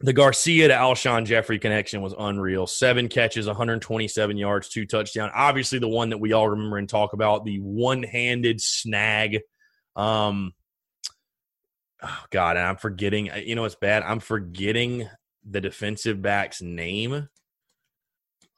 the 0.00 0.12
Garcia 0.14 0.68
to 0.68 0.74
Alshon 0.74 1.26
Jeffery 1.26 1.58
connection 1.58 2.00
was 2.00 2.14
unreal. 2.18 2.66
Seven 2.66 3.08
catches, 3.08 3.46
127 3.46 4.36
yards, 4.36 4.68
two 4.68 4.86
touchdowns. 4.86 5.32
Obviously, 5.34 5.78
the 5.78 5.88
one 5.88 6.10
that 6.10 6.18
we 6.18 6.32
all 6.32 6.48
remember 6.48 6.78
and 6.78 6.88
talk 6.88 7.12
about, 7.12 7.44
the 7.44 7.58
one-handed 7.58 8.62
snag. 8.62 9.40
Um, 9.96 10.54
oh 12.02 12.24
God, 12.30 12.56
and 12.56 12.66
I'm 12.66 12.76
forgetting. 12.76 13.30
You 13.44 13.56
know, 13.56 13.64
it's 13.64 13.74
bad. 13.74 14.02
I'm 14.02 14.20
forgetting 14.20 15.06
the 15.48 15.60
defensive 15.60 16.22
back's 16.22 16.62
name. 16.62 17.28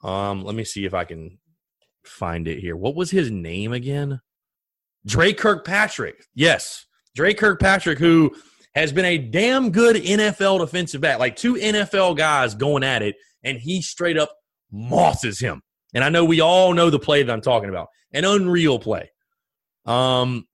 Um, 0.01 0.43
let 0.45 0.55
me 0.55 0.63
see 0.63 0.85
if 0.85 0.93
I 0.93 1.03
can 1.03 1.39
find 2.05 2.47
it 2.47 2.59
here. 2.59 2.77
What 2.77 2.95
was 2.95 3.11
his 3.11 3.31
name 3.31 3.73
again? 3.73 4.21
Dre 5.05 5.33
Kirkpatrick. 5.33 6.23
Yes, 6.33 6.85
Dre 7.15 7.33
Kirkpatrick, 7.33 7.99
who 7.99 8.33
has 8.75 8.91
been 8.91 9.05
a 9.05 9.17
damn 9.17 9.71
good 9.71 9.95
NFL 9.95 10.59
defensive 10.59 11.01
back, 11.01 11.19
like 11.19 11.35
two 11.35 11.55
NFL 11.55 12.17
guys 12.17 12.55
going 12.55 12.83
at 12.83 13.01
it, 13.01 13.15
and 13.43 13.57
he 13.57 13.81
straight 13.81 14.17
up 14.17 14.35
mosses 14.71 15.39
him. 15.39 15.61
And 15.93 16.03
I 16.03 16.09
know 16.09 16.25
we 16.25 16.41
all 16.41 16.73
know 16.73 16.89
the 16.89 16.99
play 16.99 17.21
that 17.21 17.31
I'm 17.31 17.41
talking 17.41 17.69
about, 17.69 17.89
an 18.11 18.25
unreal 18.25 18.79
play. 18.79 19.11
Um, 19.85 20.47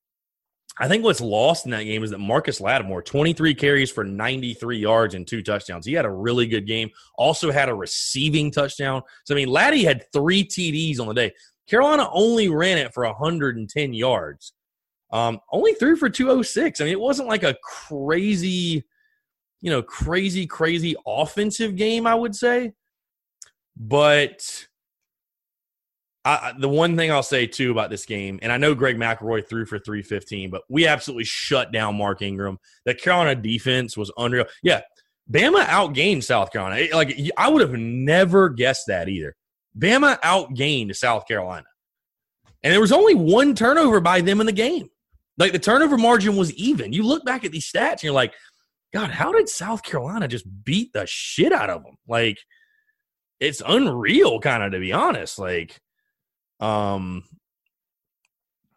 I 0.81 0.87
think 0.87 1.03
what's 1.03 1.21
lost 1.21 1.65
in 1.65 1.71
that 1.71 1.83
game 1.83 2.03
is 2.03 2.11
that 2.11 2.19
Marcus 2.19 2.61
Lattimore, 2.61 3.01
23 3.01 3.53
carries 3.53 3.91
for 3.91 4.05
93 4.05 4.77
yards 4.77 5.13
and 5.13 5.27
two 5.27 5.43
touchdowns. 5.43 5.85
He 5.85 5.93
had 5.93 6.05
a 6.05 6.11
really 6.11 6.47
good 6.47 6.65
game. 6.65 6.89
Also 7.17 7.51
had 7.51 7.67
a 7.67 7.73
receiving 7.73 8.49
touchdown. 8.49 9.01
So 9.25 9.33
I 9.33 9.37
mean, 9.37 9.49
Laddie 9.49 9.83
had 9.83 10.05
three 10.13 10.45
TDs 10.45 10.99
on 10.99 11.07
the 11.07 11.13
day. 11.13 11.33
Carolina 11.69 12.09
only 12.13 12.47
ran 12.49 12.77
it 12.77 12.93
for 12.93 13.05
110 13.05 13.93
yards. 13.93 14.53
Um, 15.11 15.39
only 15.51 15.73
threw 15.73 15.95
for 15.95 16.09
206. 16.09 16.81
I 16.81 16.83
mean, 16.83 16.93
it 16.93 16.99
wasn't 16.99 17.27
like 17.27 17.43
a 17.43 17.55
crazy, 17.63 18.83
you 19.61 19.71
know, 19.71 19.81
crazy, 19.81 20.45
crazy 20.45 20.95
offensive 21.07 21.75
game, 21.75 22.05
I 22.05 22.15
would 22.15 22.35
say. 22.35 22.73
But 23.75 24.67
I, 26.25 26.53
the 26.59 26.69
one 26.69 26.95
thing 26.95 27.11
I'll 27.11 27.23
say 27.23 27.47
too 27.47 27.71
about 27.71 27.89
this 27.89 28.05
game, 28.05 28.39
and 28.41 28.51
I 28.51 28.57
know 28.57 28.75
Greg 28.75 28.97
McElroy 28.97 29.47
threw 29.47 29.65
for 29.65 29.79
315, 29.79 30.49
but 30.49 30.63
we 30.69 30.85
absolutely 30.85 31.23
shut 31.23 31.71
down 31.71 31.97
Mark 31.97 32.21
Ingram. 32.21 32.59
The 32.85 32.93
Carolina 32.93 33.35
defense 33.35 33.97
was 33.97 34.11
unreal. 34.17 34.45
Yeah, 34.61 34.81
Bama 35.31 35.63
outgained 35.65 36.23
South 36.23 36.51
Carolina. 36.51 36.87
Like 36.93 37.17
I 37.37 37.49
would 37.49 37.61
have 37.61 37.73
never 37.73 38.49
guessed 38.49 38.87
that 38.87 39.09
either. 39.09 39.35
Bama 39.77 40.19
outgained 40.21 40.95
South 40.95 41.27
Carolina. 41.27 41.65
And 42.63 42.73
there 42.73 42.81
was 42.81 42.91
only 42.91 43.15
one 43.15 43.55
turnover 43.55 44.01
by 44.01 44.21
them 44.21 44.41
in 44.41 44.45
the 44.45 44.51
game. 44.51 44.89
Like 45.39 45.53
the 45.53 45.59
turnover 45.59 45.97
margin 45.97 46.35
was 46.35 46.53
even. 46.53 46.93
You 46.93 47.03
look 47.03 47.25
back 47.25 47.45
at 47.45 47.51
these 47.51 47.71
stats 47.71 47.93
and 47.93 48.03
you're 48.03 48.13
like, 48.13 48.33
God, 48.93 49.09
how 49.09 49.31
did 49.31 49.47
South 49.47 49.81
Carolina 49.81 50.27
just 50.27 50.45
beat 50.63 50.93
the 50.93 51.05
shit 51.07 51.53
out 51.53 51.69
of 51.69 51.83
them? 51.83 51.95
Like, 52.07 52.39
it's 53.39 53.61
unreal, 53.65 54.39
kind 54.41 54.63
of 54.63 54.73
to 54.73 54.79
be 54.79 54.91
honest. 54.91 55.39
Like, 55.39 55.79
um, 56.59 57.23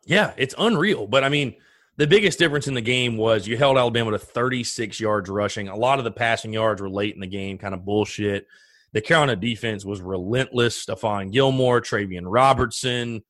yeah, 0.05 0.33
it's 0.37 0.55
unreal. 0.57 1.07
But 1.07 1.25
I 1.25 1.29
mean, 1.29 1.57
the 1.97 2.07
biggest 2.07 2.39
difference 2.39 2.69
in 2.69 2.75
the 2.75 2.81
game 2.81 3.17
was 3.17 3.47
you 3.47 3.57
held 3.57 3.77
Alabama 3.77 4.13
to 4.13 4.19
36 4.19 5.01
yards 5.01 5.29
rushing. 5.29 5.69
A 5.69 5.77
lot 5.77 5.99
of 5.99 6.05
the 6.05 6.11
passing 6.11 6.53
yards 6.53 6.81
were 6.81 6.91
late 6.91 7.15
in 7.15 7.21
the 7.21 7.27
game, 7.27 7.59
kind 7.59 7.75
of 7.75 7.85
bullshit. 7.85 8.47
The 8.93 9.01
Carolina 9.01 9.37
defense 9.37 9.85
was 9.85 10.01
relentless. 10.01 10.85
Stephon 10.85 11.33
Gilmore, 11.33 11.81
Travian 11.81 12.25
Robertson, 12.25 13.23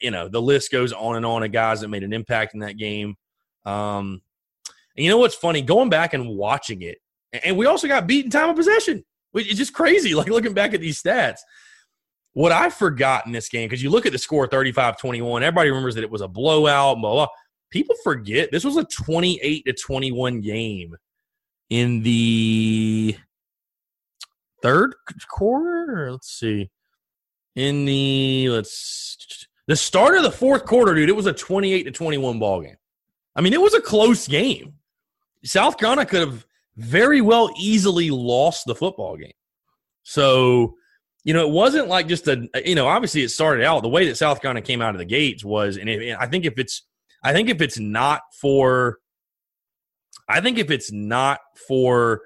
you 0.00 0.10
know, 0.10 0.28
the 0.28 0.40
list 0.40 0.70
goes 0.70 0.92
on 0.92 1.16
and 1.16 1.26
on 1.26 1.42
of 1.42 1.52
guys 1.52 1.80
that 1.80 1.88
made 1.88 2.02
an 2.02 2.12
impact 2.12 2.54
in 2.54 2.60
that 2.60 2.76
game. 2.76 3.16
Um, 3.64 4.22
and 4.96 5.04
you 5.04 5.10
know 5.10 5.18
what's 5.18 5.34
funny? 5.34 5.62
Going 5.62 5.88
back 5.88 6.14
and 6.14 6.36
watching 6.36 6.82
it, 6.82 6.98
and 7.44 7.56
we 7.56 7.66
also 7.66 7.88
got 7.88 8.06
beaten 8.06 8.30
time 8.30 8.50
of 8.50 8.56
possession, 8.56 9.04
which 9.32 9.50
is 9.50 9.58
just 9.58 9.72
crazy. 9.72 10.14
Like 10.22 10.28
looking 10.28 10.54
back 10.54 10.74
at 10.74 10.80
these 10.80 11.02
stats. 11.02 11.38
What 12.34 12.52
I 12.52 12.70
forgot 12.70 13.26
in 13.26 13.32
this 13.32 13.48
game, 13.50 13.68
because 13.68 13.82
you 13.82 13.90
look 13.90 14.06
at 14.06 14.12
the 14.12 14.18
score 14.18 14.46
35 14.46 14.98
21, 14.98 15.42
everybody 15.42 15.68
remembers 15.68 15.94
that 15.96 16.04
it 16.04 16.10
was 16.10 16.22
a 16.22 16.28
blowout, 16.28 16.98
blah, 17.00 17.12
blah. 17.12 17.28
People 17.70 17.94
forget 18.02 18.50
this 18.50 18.64
was 18.64 18.76
a 18.76 18.84
28 18.84 19.64
to 19.66 19.72
21 19.72 20.40
game 20.40 20.96
in 21.68 22.02
the 22.02 23.16
third 24.62 24.94
quarter. 25.30 26.12
Let's 26.12 26.30
see. 26.30 26.70
In 27.54 27.84
the, 27.84 28.48
let's, 28.50 29.46
the 29.68 29.76
start 29.76 30.16
of 30.16 30.22
the 30.22 30.32
fourth 30.32 30.64
quarter, 30.64 30.94
dude, 30.94 31.08
it 31.08 31.16
was 31.16 31.26
a 31.26 31.32
28 31.32 31.84
to 31.84 31.90
21 31.90 32.38
ball 32.38 32.62
game. 32.62 32.76
I 33.34 33.40
mean, 33.40 33.52
it 33.52 33.60
was 33.60 33.74
a 33.74 33.80
close 33.80 34.26
game. 34.26 34.74
South 35.44 35.78
Carolina 35.78 36.06
could 36.06 36.20
have 36.20 36.46
very 36.76 37.20
well 37.20 37.50
easily 37.58 38.10
lost 38.10 38.66
the 38.66 38.74
football 38.74 39.16
game. 39.16 39.32
So, 40.02 40.74
you 41.24 41.32
know, 41.32 41.46
it 41.46 41.52
wasn't 41.52 41.88
like 41.88 42.08
just 42.08 42.26
a, 42.28 42.48
you 42.64 42.74
know, 42.74 42.86
obviously 42.86 43.22
it 43.22 43.30
started 43.30 43.64
out 43.64 43.82
the 43.82 43.88
way 43.88 44.06
that 44.08 44.16
South 44.16 44.40
Carolina 44.40 44.62
came 44.62 44.82
out 44.82 44.94
of 44.94 44.98
the 44.98 45.04
gates 45.04 45.44
was, 45.44 45.76
and, 45.76 45.88
and 45.88 46.16
I 46.16 46.26
think 46.26 46.44
if 46.44 46.58
it's, 46.58 46.82
I 47.22 47.32
think 47.32 47.48
if 47.48 47.60
it's 47.60 47.78
not 47.78 48.22
for, 48.40 48.98
I 50.28 50.40
think 50.40 50.58
if 50.58 50.70
it's 50.70 50.90
not 50.90 51.40
for 51.68 52.22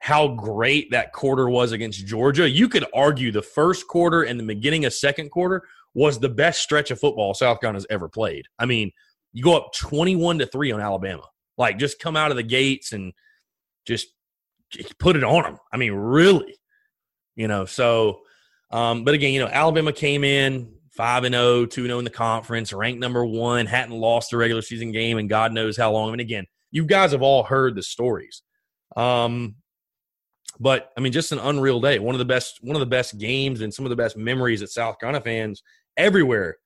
how 0.00 0.28
great 0.28 0.90
that 0.90 1.12
quarter 1.12 1.48
was 1.48 1.72
against 1.72 2.06
Georgia, 2.06 2.48
you 2.48 2.68
could 2.68 2.84
argue 2.94 3.32
the 3.32 3.42
first 3.42 3.86
quarter 3.86 4.22
and 4.22 4.38
the 4.38 4.44
beginning 4.44 4.84
of 4.84 4.92
second 4.92 5.30
quarter 5.30 5.62
was 5.94 6.18
the 6.18 6.28
best 6.28 6.60
stretch 6.60 6.90
of 6.90 6.98
football 6.98 7.34
South 7.34 7.60
Carolina's 7.60 7.86
ever 7.88 8.08
played. 8.08 8.46
I 8.58 8.66
mean, 8.66 8.90
you 9.32 9.42
go 9.42 9.56
up 9.56 9.72
21 9.74 10.40
to 10.40 10.46
3 10.46 10.72
on 10.72 10.80
Alabama. 10.80 11.22
Like 11.56 11.78
just 11.78 12.00
come 12.00 12.16
out 12.16 12.30
of 12.30 12.36
the 12.36 12.42
gates 12.42 12.92
and 12.92 13.12
just 13.86 14.08
put 14.98 15.16
it 15.16 15.24
on 15.24 15.44
them. 15.44 15.58
I 15.72 15.76
mean, 15.76 15.92
really. 15.92 16.56
You 17.36 17.48
know, 17.48 17.64
so 17.64 18.20
um 18.70 19.04
but 19.04 19.14
again, 19.14 19.32
you 19.32 19.40
know, 19.40 19.48
Alabama 19.48 19.92
came 19.92 20.24
in 20.24 20.72
5 20.92 21.24
and 21.24 21.34
0, 21.34 21.66
2 21.66 21.86
0 21.86 21.98
in 21.98 22.04
the 22.04 22.10
conference, 22.10 22.72
ranked 22.72 23.00
number 23.00 23.24
1, 23.24 23.66
hadn't 23.66 23.94
lost 23.94 24.32
a 24.32 24.36
regular 24.36 24.62
season 24.62 24.90
game 24.92 25.18
and 25.18 25.28
God 25.28 25.52
knows 25.52 25.76
how 25.76 25.92
long. 25.92 26.12
And 26.12 26.20
again, 26.20 26.46
you 26.70 26.84
guys 26.84 27.12
have 27.12 27.22
all 27.22 27.44
heard 27.44 27.76
the 27.76 27.82
stories. 27.82 28.42
Um 28.96 29.56
But 30.58 30.90
I 30.96 31.00
mean, 31.00 31.12
just 31.12 31.32
an 31.32 31.38
unreal 31.40 31.80
day. 31.80 31.98
One 31.98 32.14
of 32.14 32.20
the 32.20 32.24
best, 32.24 32.58
one 32.62 32.76
of 32.76 32.80
the 32.80 32.86
best 32.86 33.18
games, 33.18 33.60
and 33.60 33.74
some 33.74 33.84
of 33.84 33.90
the 33.90 33.96
best 33.96 34.16
memories 34.16 34.60
that 34.60 34.70
South 34.70 34.98
Carolina 34.98 35.22
fans 35.22 35.62
everywhere 35.96 36.56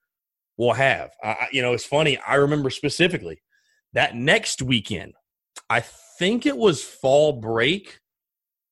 will 0.56 0.72
have. 0.72 1.10
I, 1.22 1.48
you 1.52 1.62
know, 1.62 1.72
it's 1.72 1.84
funny. 1.84 2.18
I 2.18 2.36
remember 2.36 2.70
specifically 2.70 3.42
that 3.92 4.14
next 4.14 4.62
weekend. 4.62 5.14
I 5.70 5.80
think 6.18 6.46
it 6.46 6.56
was 6.56 6.82
fall 6.82 7.32
break, 7.32 8.00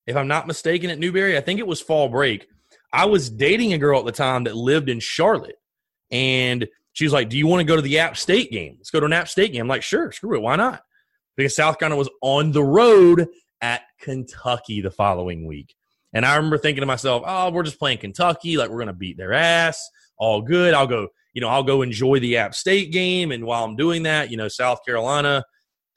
if 0.06 0.16
I'm 0.16 0.28
not 0.28 0.46
mistaken, 0.46 0.90
at 0.90 0.98
Newberry. 0.98 1.36
I 1.36 1.40
think 1.40 1.60
it 1.60 1.66
was 1.66 1.80
fall 1.80 2.08
break. 2.08 2.46
I 2.92 3.06
was 3.06 3.28
dating 3.28 3.72
a 3.72 3.78
girl 3.78 4.00
at 4.00 4.06
the 4.06 4.12
time 4.12 4.44
that 4.44 4.56
lived 4.56 4.88
in 4.88 5.00
Charlotte, 5.00 5.56
and 6.10 6.66
she 6.92 7.04
was 7.04 7.12
like, 7.12 7.28
"Do 7.28 7.36
you 7.36 7.46
want 7.46 7.60
to 7.60 7.64
go 7.64 7.76
to 7.76 7.82
the 7.82 7.98
App 7.98 8.16
State 8.16 8.50
game? 8.50 8.76
Let's 8.78 8.90
go 8.90 9.00
to 9.00 9.06
an 9.06 9.12
App 9.12 9.28
State 9.28 9.52
game." 9.52 9.62
I'm 9.62 9.68
like, 9.68 9.82
"Sure, 9.82 10.10
screw 10.12 10.36
it, 10.36 10.42
why 10.42 10.56
not?" 10.56 10.82
Because 11.36 11.54
South 11.54 11.78
Carolina 11.78 11.98
was 11.98 12.08
on 12.22 12.52
the 12.52 12.64
road 12.64 13.28
at 13.60 13.82
Kentucky 14.00 14.80
the 14.80 14.90
following 14.90 15.46
week. 15.46 15.74
And 16.12 16.24
I 16.24 16.36
remember 16.36 16.58
thinking 16.58 16.80
to 16.80 16.86
myself, 16.86 17.22
oh, 17.26 17.50
we're 17.50 17.62
just 17.62 17.78
playing 17.78 17.98
Kentucky. 17.98 18.56
Like, 18.56 18.70
we're 18.70 18.76
going 18.76 18.86
to 18.86 18.94
beat 18.94 19.16
their 19.16 19.32
ass. 19.32 19.90
All 20.18 20.42
good. 20.42 20.74
I'll 20.74 20.86
go, 20.86 21.08
you 21.32 21.40
know, 21.40 21.48
I'll 21.48 21.62
go 21.62 21.82
enjoy 21.82 22.20
the 22.20 22.38
App 22.38 22.54
State 22.54 22.92
game. 22.92 23.32
And 23.32 23.44
while 23.44 23.64
I'm 23.64 23.76
doing 23.76 24.04
that, 24.04 24.30
you 24.30 24.36
know, 24.36 24.48
South 24.48 24.84
Carolina, 24.84 25.44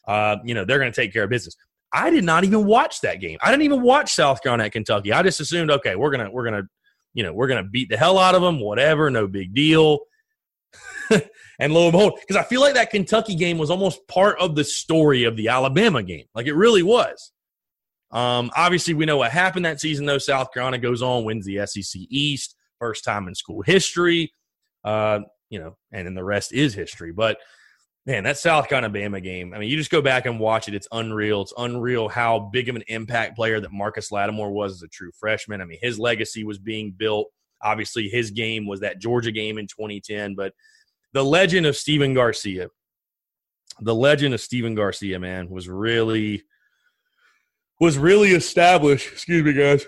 uh, 0.08 0.38
you 0.44 0.54
know, 0.54 0.66
they're 0.66 0.80
going 0.80 0.92
to 0.92 1.02
take 1.02 1.14
care 1.14 1.24
of 1.24 1.30
business. 1.30 1.56
I 1.92 2.10
did 2.10 2.24
not 2.24 2.44
even 2.44 2.66
watch 2.66 3.02
that 3.02 3.20
game. 3.20 3.38
I 3.42 3.50
didn't 3.50 3.64
even 3.64 3.82
watch 3.82 4.14
South 4.14 4.42
Carolina 4.42 4.66
at 4.66 4.72
Kentucky. 4.72 5.12
I 5.12 5.24
just 5.24 5.40
assumed, 5.40 5.72
okay, 5.72 5.96
we're 5.96 6.12
going 6.12 6.26
to, 6.26 6.32
we're 6.32 6.44
going 6.44 6.62
to, 6.62 6.70
you 7.14 7.24
know, 7.24 7.34
we're 7.34 7.48
going 7.48 7.64
to 7.64 7.70
beat 7.70 7.90
the 7.90 7.98
hell 7.98 8.20
out 8.20 8.36
of 8.36 8.42
them, 8.42 8.60
whatever, 8.60 9.10
no 9.10 9.28
big 9.28 9.54
deal. 9.54 10.00
and 11.60 11.74
lo 11.74 11.84
and 11.84 11.92
behold, 11.92 12.20
because 12.20 12.36
I 12.36 12.44
feel 12.44 12.62
like 12.62 12.76
that 12.76 12.92
Kentucky 12.92 13.36
game 13.36 13.58
was 13.58 13.72
almost 13.72 14.08
part 14.08 14.40
of 14.40 14.56
the 14.56 14.64
story 14.64 15.24
of 15.24 15.36
the 15.36 15.48
Alabama 15.48 16.04
game. 16.04 16.26
Like 16.36 16.46
it 16.46 16.54
really 16.54 16.84
was. 16.84 17.32
Um, 18.12 18.52
obviously, 18.56 18.94
we 18.94 19.06
know 19.06 19.18
what 19.18 19.32
happened 19.32 19.66
that 19.66 19.80
season, 19.80 20.06
though. 20.06 20.18
South 20.18 20.52
Carolina 20.54 20.80
goes 20.80 21.02
on, 21.02 21.26
wins 21.26 21.46
the 21.46 21.66
SEC 21.66 22.02
East, 22.10 22.56
first 22.80 23.04
time 23.04 23.28
in 23.28 23.36
school 23.36 23.62
history. 23.62 24.34
Uh, 24.84 25.20
you 25.50 25.60
know, 25.60 25.76
and 25.92 26.06
then 26.06 26.14
the 26.14 26.24
rest 26.24 26.54
is 26.54 26.74
history. 26.74 27.12
But 27.12 27.38
man, 28.06 28.24
that 28.24 28.38
South 28.38 28.70
Carolina 28.70 28.94
Bama 28.94 29.22
game, 29.22 29.54
I 29.54 29.60
mean, 29.60 29.70
you 29.70 29.78
just 29.78 29.92
go 29.92 30.02
back 30.02 30.26
and 30.26 30.40
watch 30.40 30.68
it. 30.68 30.74
It's 30.74 30.88
unreal. 30.92 31.42
It's 31.42 31.54
unreal 31.58 32.08
how 32.08 32.50
big 32.52 32.70
of 32.70 32.76
an 32.76 32.84
impact 32.88 33.36
player 33.36 33.60
that 33.60 33.72
Marcus 33.72 34.12
Lattimore 34.12 34.52
was 34.52 34.74
as 34.74 34.84
a 34.84 34.88
true 34.88 35.12
freshman. 35.20 35.62
I 35.62 35.66
mean, 35.66 35.80
his 35.82 36.00
legacy 36.00 36.44
was 36.44 36.60
being 36.60 36.92
built. 36.92 37.28
Obviously, 37.62 38.08
his 38.08 38.32
game 38.32 38.68
was 38.68 38.80
that 38.80 39.00
Georgia 39.00 39.32
game 39.32 39.58
in 39.58 39.68
2010. 39.68 40.36
But 40.36 40.54
the 41.14 41.26
legend 41.26 41.66
of 41.66 41.76
Stephen 41.76 42.14
Garcia, 42.14 42.70
the 43.82 43.96
legend 43.96 44.34
of 44.34 44.42
Stephen 44.42 44.76
Garcia, 44.76 45.20
man, 45.20 45.50
was 45.50 45.68
really 45.68 46.44
was 47.80 47.98
really 47.98 48.32
established. 48.32 49.12
Excuse 49.12 49.44
me, 49.44 49.54
guys. 49.54 49.86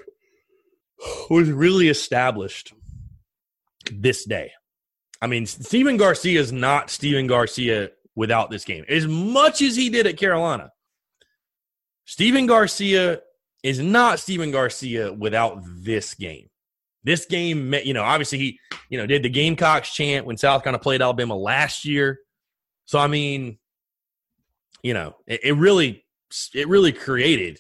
Was 1.32 1.50
really 1.50 1.90
established 1.90 2.74
this 3.94 4.26
day. 4.26 4.52
I 5.22 5.28
mean, 5.28 5.46
Stephen 5.46 5.98
Garcia 5.98 6.40
is 6.40 6.52
not 6.52 6.90
Stephen 6.90 7.28
Garcia 7.28 7.92
without 8.16 8.50
this 8.50 8.66
game. 8.66 8.86
As 8.90 9.08
much 9.08 9.62
as 9.62 9.76
he 9.76 9.90
did 9.90 10.08
at 10.08 10.18
Carolina, 10.18 10.72
Stephen 12.06 12.46
Garcia 12.46 13.22
is 13.64 13.80
not 13.80 14.20
Stephen 14.20 14.52
Garcia 14.52 15.14
without 15.14 15.62
this 15.64 16.14
game. 16.14 16.50
This 17.04 17.26
game, 17.26 17.74
you 17.84 17.94
know, 17.94 18.04
obviously 18.04 18.38
he, 18.38 18.60
you 18.90 18.98
know, 18.98 19.06
did 19.06 19.24
the 19.24 19.30
Gamecocks 19.30 19.94
chant 19.94 20.26
when 20.26 20.38
South 20.38 20.64
kind 20.64 20.76
of 20.76 20.82
played 20.82 21.02
Alabama 21.02 21.36
last 21.36 21.86
year. 21.86 22.20
So 22.86 23.00
I 23.00 23.08
mean, 23.08 23.58
you 24.84 24.94
know, 24.94 25.16
it, 25.28 25.42
it 25.44 25.54
really, 25.54 26.06
it 26.54 26.68
really 26.68 26.92
created 26.92 27.60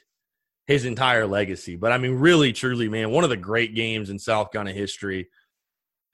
his 0.68 0.86
entire 0.86 1.28
legacy. 1.28 1.76
But 1.76 1.92
I 1.92 1.98
mean, 1.98 2.16
really, 2.16 2.54
truly, 2.54 2.88
man, 2.88 3.12
one 3.12 3.24
of 3.24 3.30
the 3.30 3.38
great 3.38 3.76
games 3.76 4.10
in 4.10 4.20
South 4.20 4.52
Carolina 4.52 4.78
history. 4.78 5.30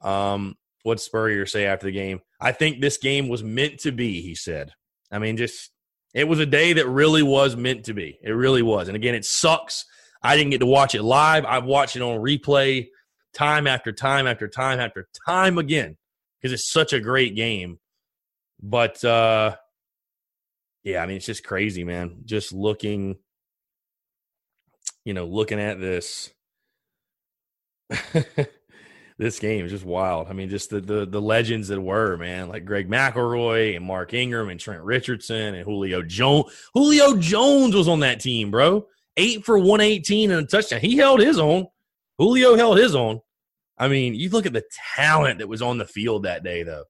Um, 0.02 0.56
what 0.84 1.00
Spurrier 1.00 1.46
say 1.46 1.66
after 1.66 1.86
the 1.86 1.92
game? 1.92 2.22
I 2.40 2.52
think 2.52 2.80
this 2.80 2.98
game 2.98 3.28
was 3.28 3.44
meant 3.44 3.80
to 3.82 3.92
be. 3.92 4.22
He 4.22 4.36
said. 4.36 4.72
I 5.12 5.20
mean, 5.20 5.38
just 5.38 5.72
it 6.14 6.28
was 6.28 6.40
a 6.40 6.46
day 6.46 6.74
that 6.74 6.88
really 6.88 7.24
was 7.24 7.56
meant 7.56 7.86
to 7.86 7.94
be. 7.94 8.18
It 8.22 8.32
really 8.32 8.62
was. 8.62 8.88
And 8.88 8.96
again, 8.96 9.16
it 9.16 9.26
sucks. 9.26 9.86
I 10.22 10.36
didn't 10.36 10.52
get 10.52 10.60
to 10.60 10.66
watch 10.66 10.96
it 10.96 11.04
live. 11.04 11.46
I've 11.46 11.66
watched 11.66 11.96
it 11.96 12.02
on 12.02 12.20
replay 12.20 12.88
time 13.34 13.68
after 13.68 13.92
time 13.92 14.28
after 14.28 14.48
time 14.48 14.80
after 14.80 15.08
time 15.28 15.58
again 15.58 15.98
because 16.42 16.54
it's 16.54 16.70
such 16.70 16.94
a 16.94 17.00
great 17.00 17.36
game. 17.36 17.80
But 18.62 19.04
uh 19.04 19.56
yeah, 20.84 21.04
I 21.04 21.06
mean, 21.06 21.18
it's 21.18 21.26
just 21.26 21.44
crazy, 21.44 21.84
man. 21.84 22.22
Just 22.26 22.54
looking 22.54 23.18
you 25.08 25.14
know, 25.14 25.26
looking 25.26 25.60
at 25.62 25.80
this, 25.80 26.34
this 29.18 29.40
game 29.40 29.66
is 29.66 29.72
just 29.72 29.86
wild. 29.86 30.28
I 30.28 30.34
mean, 30.34 30.50
just 30.50 30.70
the, 30.70 30.80
the 30.80 31.06
the 31.06 31.22
legends 31.22 31.68
that 31.70 31.82
were, 31.82 32.18
man, 32.18 32.50
like 32.50 32.66
Greg 32.66 32.90
McElroy 32.90 33.76
and 33.76 33.86
Mark 33.86 34.14
Ingram 34.14 34.50
and 34.50 34.60
Trent 34.60 34.84
Richardson 34.84 35.56
and 35.56 35.64
Julio 35.64 36.04
Jones. 36.04 36.54
Julio 36.74 37.18
Jones 37.18 37.76
was 37.76 37.88
on 37.88 38.02
that 38.02 38.20
team, 38.20 38.52
bro. 38.52 38.86
Eight 39.16 39.44
for 39.44 39.58
118 39.58 40.30
and 40.30 40.44
a 40.44 40.48
touchdown. 40.48 40.80
He 40.80 40.98
held 40.98 41.20
his 41.20 41.40
own. 41.40 41.68
Julio 42.20 42.56
held 42.56 42.78
his 42.78 42.94
own. 42.94 43.20
I 43.78 43.88
mean, 43.88 44.14
you 44.14 44.30
look 44.30 44.46
at 44.46 44.54
the 44.54 44.66
talent 44.96 45.40
that 45.40 45.48
was 45.48 45.62
on 45.62 45.78
the 45.78 45.86
field 45.86 46.24
that 46.24 46.44
day, 46.44 46.64
though. 46.64 46.86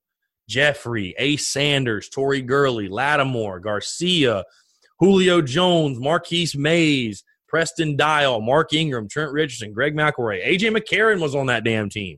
Jeffery, 0.50 1.14
Ace 1.18 1.48
Sanders, 1.48 2.10
Tori 2.10 2.42
Gurley, 2.42 2.88
Lattimore, 2.88 3.60
Garcia, 3.60 4.46
Julio 5.00 5.42
Jones, 5.42 6.00
Marquis 6.00 6.52
Maze, 6.56 7.24
Preston 7.48 7.96
Dial, 7.96 8.42
Mark 8.42 8.74
Ingram, 8.74 9.08
Trent 9.08 9.32
Richardson, 9.32 9.74
Greg 9.74 9.96
McElroy, 9.96 10.46
AJ 10.46 10.76
McCarron 10.76 11.22
was 11.22 11.36
on 11.36 11.48
that 11.48 11.64
damn 11.64 11.90
team. 11.90 12.18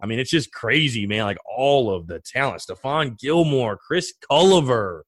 I 0.00 0.06
mean, 0.06 0.18
it's 0.18 0.30
just 0.30 0.52
crazy, 0.52 1.06
man. 1.06 1.24
Like 1.24 1.38
all 1.46 1.94
of 1.94 2.06
the 2.06 2.20
talent. 2.20 2.62
Stephon 2.62 3.18
Gilmore, 3.18 3.78
Chris 3.78 4.12
Culliver, 4.30 5.02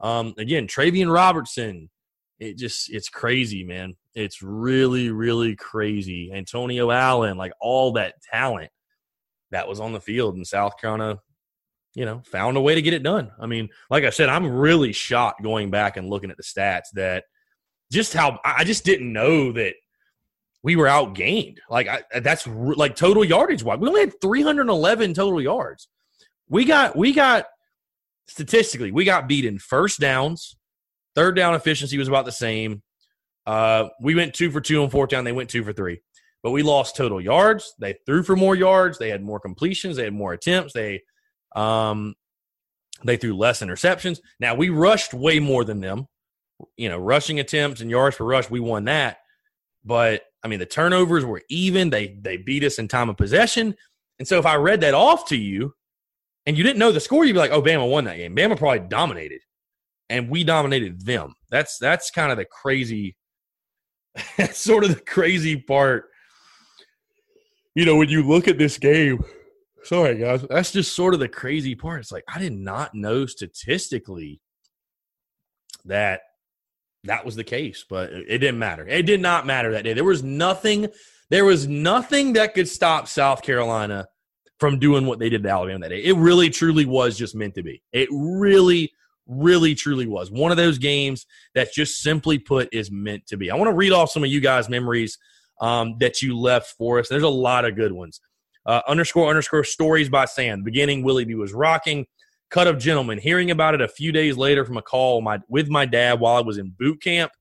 um, 0.00 0.34
again, 0.38 0.66
Travian 0.66 1.12
Robertson. 1.12 1.90
It 2.38 2.56
just 2.56 2.90
it's 2.90 3.08
crazy, 3.08 3.64
man. 3.64 3.96
It's 4.14 4.42
really, 4.42 5.10
really 5.10 5.56
crazy. 5.56 6.32
Antonio 6.32 6.90
Allen, 6.90 7.36
like 7.36 7.52
all 7.60 7.92
that 7.92 8.14
talent 8.22 8.70
that 9.50 9.68
was 9.68 9.80
on 9.80 9.92
the 9.92 10.00
field 10.00 10.36
in 10.36 10.44
South 10.44 10.78
Carolina, 10.80 11.18
you 11.94 12.04
know, 12.04 12.22
found 12.24 12.56
a 12.56 12.60
way 12.60 12.74
to 12.74 12.82
get 12.82 12.94
it 12.94 13.02
done. 13.02 13.30
I 13.38 13.46
mean, 13.46 13.68
like 13.90 14.04
I 14.04 14.10
said, 14.10 14.28
I'm 14.28 14.46
really 14.46 14.92
shocked 14.92 15.42
going 15.42 15.70
back 15.70 15.96
and 15.96 16.08
looking 16.08 16.30
at 16.30 16.36
the 16.36 16.42
stats 16.42 16.90
that– 16.94 17.24
just 17.90 18.14
how 18.14 18.40
I 18.44 18.64
just 18.64 18.84
didn't 18.84 19.12
know 19.12 19.52
that 19.52 19.74
we 20.62 20.76
were 20.76 20.86
outgained. 20.86 21.58
Like 21.68 21.88
I, 21.88 22.20
that's 22.20 22.46
like 22.46 22.96
total 22.96 23.24
yardage 23.24 23.62
wise. 23.62 23.78
We 23.78 23.88
only 23.88 24.00
had 24.00 24.20
311 24.20 25.14
total 25.14 25.40
yards. 25.40 25.88
We 26.48 26.64
got 26.64 26.96
we 26.96 27.12
got 27.12 27.46
statistically 28.26 28.92
we 28.92 29.04
got 29.04 29.28
beat 29.28 29.44
in 29.44 29.58
first 29.58 30.00
downs. 30.00 30.56
Third 31.16 31.34
down 31.34 31.54
efficiency 31.54 31.98
was 31.98 32.08
about 32.08 32.24
the 32.24 32.32
same. 32.32 32.82
Uh, 33.46 33.88
we 34.00 34.14
went 34.14 34.34
two 34.34 34.50
for 34.50 34.60
two 34.60 34.82
on 34.82 34.90
fourth 34.90 35.10
down. 35.10 35.24
They 35.24 35.32
went 35.32 35.50
two 35.50 35.64
for 35.64 35.72
three, 35.72 36.00
but 36.42 36.52
we 36.52 36.62
lost 36.62 36.94
total 36.94 37.20
yards. 37.20 37.74
They 37.80 37.96
threw 38.06 38.22
for 38.22 38.36
more 38.36 38.54
yards. 38.54 38.98
They 38.98 39.08
had 39.08 39.22
more 39.22 39.40
completions. 39.40 39.96
They 39.96 40.04
had 40.04 40.14
more 40.14 40.32
attempts. 40.32 40.72
They 40.72 41.02
um, 41.56 42.14
they 43.04 43.16
threw 43.16 43.36
less 43.36 43.60
interceptions. 43.60 44.20
Now 44.38 44.54
we 44.54 44.68
rushed 44.68 45.14
way 45.14 45.40
more 45.40 45.64
than 45.64 45.80
them 45.80 46.06
you 46.76 46.88
know, 46.88 46.98
rushing 46.98 47.40
attempts 47.40 47.80
and 47.80 47.90
yards 47.90 48.16
per 48.16 48.24
rush, 48.24 48.50
we 48.50 48.60
won 48.60 48.84
that. 48.84 49.18
But 49.84 50.22
I 50.42 50.48
mean, 50.48 50.58
the 50.58 50.66
turnovers 50.66 51.24
were 51.24 51.42
even. 51.48 51.90
They 51.90 52.18
they 52.20 52.36
beat 52.36 52.64
us 52.64 52.78
in 52.78 52.88
time 52.88 53.08
of 53.08 53.16
possession. 53.16 53.74
And 54.18 54.28
so 54.28 54.38
if 54.38 54.46
I 54.46 54.56
read 54.56 54.82
that 54.82 54.94
off 54.94 55.26
to 55.28 55.36
you 55.36 55.74
and 56.46 56.56
you 56.56 56.62
didn't 56.62 56.78
know 56.78 56.92
the 56.92 57.00
score, 57.00 57.24
you'd 57.24 57.32
be 57.32 57.38
like, 57.38 57.52
oh, 57.52 57.62
Bama 57.62 57.88
won 57.88 58.04
that 58.04 58.16
game. 58.16 58.36
Bama 58.36 58.56
probably 58.56 58.80
dominated. 58.80 59.40
And 60.08 60.28
we 60.28 60.44
dominated 60.44 61.04
them. 61.04 61.34
That's 61.50 61.78
that's 61.78 62.10
kind 62.10 62.32
of 62.32 62.38
the 62.38 62.44
crazy, 62.44 63.16
that's 64.36 64.58
sort 64.64 64.84
of 64.84 64.94
the 64.94 65.00
crazy 65.00 65.56
part. 65.56 66.06
You 67.74 67.84
know, 67.84 67.96
when 67.96 68.08
you 68.08 68.22
look 68.22 68.48
at 68.48 68.58
this 68.58 68.76
game, 68.76 69.24
sorry 69.84 70.18
guys, 70.18 70.44
that's 70.50 70.72
just 70.72 70.94
sort 70.94 71.14
of 71.14 71.20
the 71.20 71.28
crazy 71.28 71.74
part. 71.74 72.00
It's 72.00 72.12
like 72.12 72.24
I 72.28 72.38
did 72.38 72.52
not 72.52 72.94
know 72.94 73.26
statistically 73.26 74.40
that 75.84 76.22
that 77.04 77.24
was 77.24 77.36
the 77.36 77.44
case, 77.44 77.84
but 77.88 78.12
it 78.12 78.38
didn't 78.38 78.58
matter. 78.58 78.86
It 78.86 79.06
did 79.06 79.20
not 79.20 79.46
matter 79.46 79.72
that 79.72 79.84
day. 79.84 79.94
There 79.94 80.04
was 80.04 80.22
nothing. 80.22 80.88
There 81.30 81.44
was 81.44 81.66
nothing 81.66 82.34
that 82.34 82.54
could 82.54 82.68
stop 82.68 83.08
South 83.08 83.42
Carolina 83.42 84.08
from 84.58 84.78
doing 84.78 85.06
what 85.06 85.18
they 85.18 85.30
did 85.30 85.42
to 85.42 85.48
Alabama 85.48 85.80
that 85.80 85.88
day. 85.88 86.04
It 86.04 86.16
really, 86.16 86.50
truly 86.50 86.84
was 86.84 87.16
just 87.16 87.34
meant 87.34 87.54
to 87.54 87.62
be. 87.62 87.82
It 87.92 88.08
really, 88.12 88.92
really, 89.26 89.74
truly 89.74 90.06
was 90.06 90.30
one 90.30 90.50
of 90.50 90.58
those 90.58 90.76
games 90.76 91.24
that 91.54 91.72
just 91.72 92.02
simply 92.02 92.38
put 92.38 92.68
is 92.72 92.90
meant 92.90 93.26
to 93.28 93.36
be. 93.36 93.50
I 93.50 93.56
want 93.56 93.70
to 93.70 93.74
read 93.74 93.92
off 93.92 94.10
some 94.10 94.22
of 94.22 94.30
you 94.30 94.40
guys' 94.40 94.68
memories 94.68 95.18
um, 95.60 95.96
that 96.00 96.20
you 96.20 96.36
left 96.36 96.74
for 96.76 96.98
us. 96.98 97.08
There's 97.08 97.22
a 97.22 97.28
lot 97.28 97.64
of 97.64 97.76
good 97.76 97.92
ones. 97.92 98.20
Uh, 98.66 98.82
underscore 98.86 99.30
underscore 99.30 99.64
stories 99.64 100.10
by 100.10 100.26
Sam. 100.26 100.62
Beginning, 100.62 101.02
Willie 101.02 101.24
B 101.24 101.34
was 101.34 101.54
rocking. 101.54 102.06
Cut 102.50 102.66
of 102.66 102.78
Gentlemen, 102.78 103.18
hearing 103.18 103.50
about 103.50 103.74
it 103.74 103.80
a 103.80 103.88
few 103.88 104.12
days 104.12 104.36
later 104.36 104.64
from 104.64 104.76
a 104.76 104.82
call 104.82 105.20
my, 105.22 105.38
with 105.48 105.68
my 105.68 105.86
dad 105.86 106.20
while 106.20 106.36
I 106.36 106.40
was 106.40 106.58
in 106.58 106.74
boot 106.78 107.02
camp. 107.02 107.32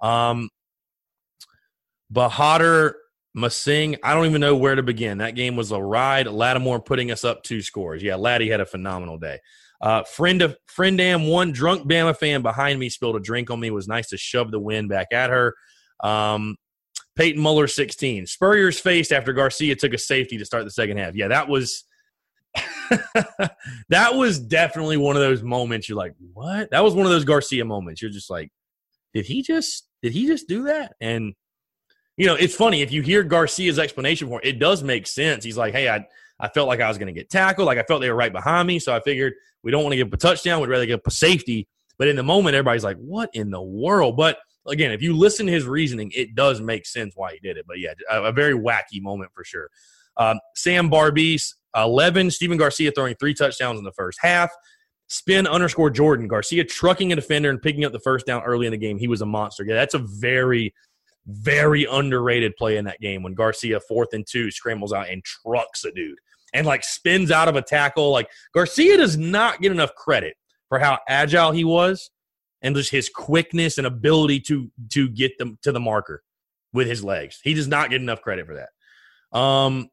Um, 0.00 0.48
Bahadur 2.12 2.94
Masing, 3.36 3.96
I 4.02 4.14
don't 4.14 4.26
even 4.26 4.40
know 4.40 4.56
where 4.56 4.74
to 4.74 4.82
begin. 4.82 5.18
That 5.18 5.34
game 5.34 5.56
was 5.56 5.72
a 5.72 5.82
ride. 5.82 6.26
Lattimore 6.26 6.80
putting 6.80 7.10
us 7.10 7.24
up 7.24 7.42
two 7.42 7.62
scores. 7.62 8.02
Yeah, 8.02 8.16
Laddie 8.16 8.50
had 8.50 8.60
a 8.60 8.66
phenomenal 8.66 9.18
day. 9.18 9.38
Uh, 9.80 10.04
friend 10.04 10.42
of 10.42 10.56
friend 10.66 11.00
Am 11.00 11.26
one 11.26 11.50
drunk 11.50 11.90
Bama 11.90 12.16
fan 12.16 12.42
behind 12.42 12.78
me 12.78 12.88
spilled 12.88 13.16
a 13.16 13.20
drink 13.20 13.50
on 13.50 13.58
me. 13.58 13.68
It 13.68 13.74
was 13.74 13.88
nice 13.88 14.08
to 14.10 14.16
shove 14.16 14.52
the 14.52 14.60
wind 14.60 14.88
back 14.88 15.08
at 15.12 15.30
her. 15.30 15.54
Um, 16.04 16.56
Peyton 17.16 17.42
Muller 17.42 17.66
16. 17.66 18.26
Spurrier's 18.26 18.78
faced 18.78 19.12
after 19.12 19.32
Garcia 19.32 19.74
took 19.74 19.92
a 19.92 19.98
safety 19.98 20.38
to 20.38 20.44
start 20.44 20.64
the 20.64 20.70
second 20.70 20.98
half. 20.98 21.14
Yeah, 21.14 21.28
that 21.28 21.48
was 21.48 21.84
that 23.88 24.14
was 24.14 24.38
definitely 24.38 24.96
one 24.96 25.16
of 25.16 25.22
those 25.22 25.42
moments 25.42 25.88
you're 25.88 25.98
like, 25.98 26.14
what? 26.32 26.70
That 26.70 26.84
was 26.84 26.94
one 26.94 27.06
of 27.06 27.12
those 27.12 27.24
Garcia 27.24 27.64
moments. 27.64 28.02
You're 28.02 28.10
just 28.10 28.30
like, 28.30 28.50
did 29.14 29.26
he 29.26 29.42
just 29.42 29.88
did 30.02 30.12
he 30.12 30.26
just 30.26 30.48
do 30.48 30.64
that? 30.64 30.94
And 31.00 31.34
you 32.16 32.26
know, 32.26 32.34
it's 32.34 32.54
funny 32.54 32.82
if 32.82 32.92
you 32.92 33.02
hear 33.02 33.22
Garcia's 33.22 33.78
explanation 33.78 34.28
for 34.28 34.40
it, 34.40 34.48
it 34.48 34.58
does 34.58 34.82
make 34.82 35.06
sense. 35.06 35.44
He's 35.44 35.56
like, 35.56 35.72
hey, 35.72 35.88
I 35.88 36.06
I 36.38 36.48
felt 36.48 36.68
like 36.68 36.80
I 36.80 36.88
was 36.88 36.98
going 36.98 37.12
to 37.12 37.18
get 37.18 37.30
tackled. 37.30 37.66
Like 37.66 37.78
I 37.78 37.84
felt 37.84 38.00
they 38.00 38.10
were 38.10 38.16
right 38.16 38.32
behind 38.32 38.66
me, 38.66 38.78
so 38.78 38.94
I 38.94 39.00
figured 39.00 39.34
we 39.62 39.70
don't 39.70 39.82
want 39.82 39.92
to 39.92 39.96
give 39.96 40.08
up 40.08 40.14
a 40.14 40.18
touchdown. 40.18 40.60
We'd 40.60 40.70
rather 40.70 40.86
give 40.86 40.98
up 40.98 41.06
a 41.06 41.10
safety. 41.10 41.68
But 41.98 42.08
in 42.08 42.16
the 42.16 42.22
moment, 42.22 42.56
everybody's 42.56 42.84
like, 42.84 42.96
what 42.96 43.30
in 43.32 43.50
the 43.50 43.62
world? 43.62 44.16
But 44.16 44.38
again, 44.66 44.90
if 44.90 45.02
you 45.02 45.16
listen 45.16 45.46
to 45.46 45.52
his 45.52 45.66
reasoning, 45.66 46.10
it 46.14 46.34
does 46.34 46.60
make 46.60 46.86
sense 46.86 47.12
why 47.14 47.34
he 47.34 47.38
did 47.38 47.56
it. 47.56 47.64
But 47.66 47.78
yeah, 47.78 47.92
a, 48.10 48.24
a 48.24 48.32
very 48.32 48.54
wacky 48.54 49.00
moment 49.00 49.30
for 49.34 49.44
sure. 49.44 49.68
Um, 50.16 50.38
Sam 50.54 50.90
Barbies, 50.90 51.54
11. 51.76 52.30
Stephen 52.30 52.58
Garcia 52.58 52.92
throwing 52.92 53.14
three 53.16 53.34
touchdowns 53.34 53.78
in 53.78 53.84
the 53.84 53.92
first 53.92 54.18
half. 54.20 54.50
Spin 55.08 55.46
underscore 55.46 55.90
Jordan. 55.90 56.28
Garcia 56.28 56.64
trucking 56.64 57.12
a 57.12 57.16
defender 57.16 57.50
and 57.50 57.60
picking 57.60 57.84
up 57.84 57.92
the 57.92 58.00
first 58.00 58.26
down 58.26 58.42
early 58.42 58.66
in 58.66 58.72
the 58.72 58.78
game. 58.78 58.98
He 58.98 59.08
was 59.08 59.20
a 59.20 59.26
monster. 59.26 59.64
Yeah, 59.64 59.74
that's 59.74 59.94
a 59.94 59.98
very, 59.98 60.74
very 61.26 61.84
underrated 61.84 62.56
play 62.56 62.76
in 62.76 62.84
that 62.86 63.00
game 63.00 63.22
when 63.22 63.34
Garcia, 63.34 63.80
fourth 63.80 64.08
and 64.12 64.26
two, 64.26 64.50
scrambles 64.50 64.92
out 64.92 65.08
and 65.08 65.22
trucks 65.24 65.84
a 65.84 65.92
dude 65.92 66.18
and 66.52 66.66
like 66.66 66.84
spins 66.84 67.30
out 67.30 67.48
of 67.48 67.56
a 67.56 67.62
tackle. 67.62 68.10
Like 68.10 68.28
Garcia 68.54 68.96
does 68.96 69.16
not 69.16 69.60
get 69.60 69.72
enough 69.72 69.94
credit 69.94 70.34
for 70.68 70.78
how 70.78 70.98
agile 71.08 71.52
he 71.52 71.64
was 71.64 72.10
and 72.62 72.76
just 72.76 72.90
his 72.90 73.08
quickness 73.08 73.78
and 73.78 73.86
ability 73.86 74.40
to 74.40 74.70
to 74.90 75.08
get 75.08 75.36
them 75.38 75.58
to 75.62 75.72
the 75.72 75.80
marker 75.80 76.22
with 76.72 76.86
his 76.86 77.04
legs. 77.04 77.40
He 77.42 77.54
does 77.54 77.68
not 77.68 77.90
get 77.90 78.00
enough 78.00 78.22
credit 78.22 78.46
for 78.46 78.54
that. 78.54 79.38
Um, 79.38 79.88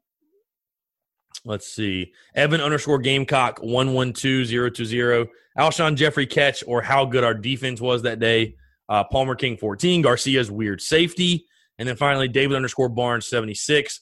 let's 1.45 1.67
see. 1.67 2.13
Evan 2.35 2.61
underscore 2.61 2.99
Gamecock 2.99 3.59
one 3.61 3.93
one 3.93 4.13
two 4.13 4.45
zero 4.45 4.69
two 4.69 4.85
zero. 4.85 5.27
Alshon 5.57 5.95
Jeffery 5.95 6.25
catch 6.25 6.63
or 6.67 6.81
how 6.81 7.05
good 7.05 7.23
our 7.23 7.33
defense 7.33 7.81
was 7.81 8.03
that 8.03 8.19
day. 8.19 8.55
Uh, 8.87 9.03
Palmer 9.03 9.35
King 9.35 9.57
fourteen. 9.57 10.01
Garcia's 10.01 10.49
weird 10.49 10.81
safety, 10.81 11.45
and 11.77 11.87
then 11.87 11.95
finally 11.95 12.27
David 12.27 12.55
underscore 12.55 12.89
Barnes 12.89 13.27
seventy 13.27 13.53
six. 13.53 14.01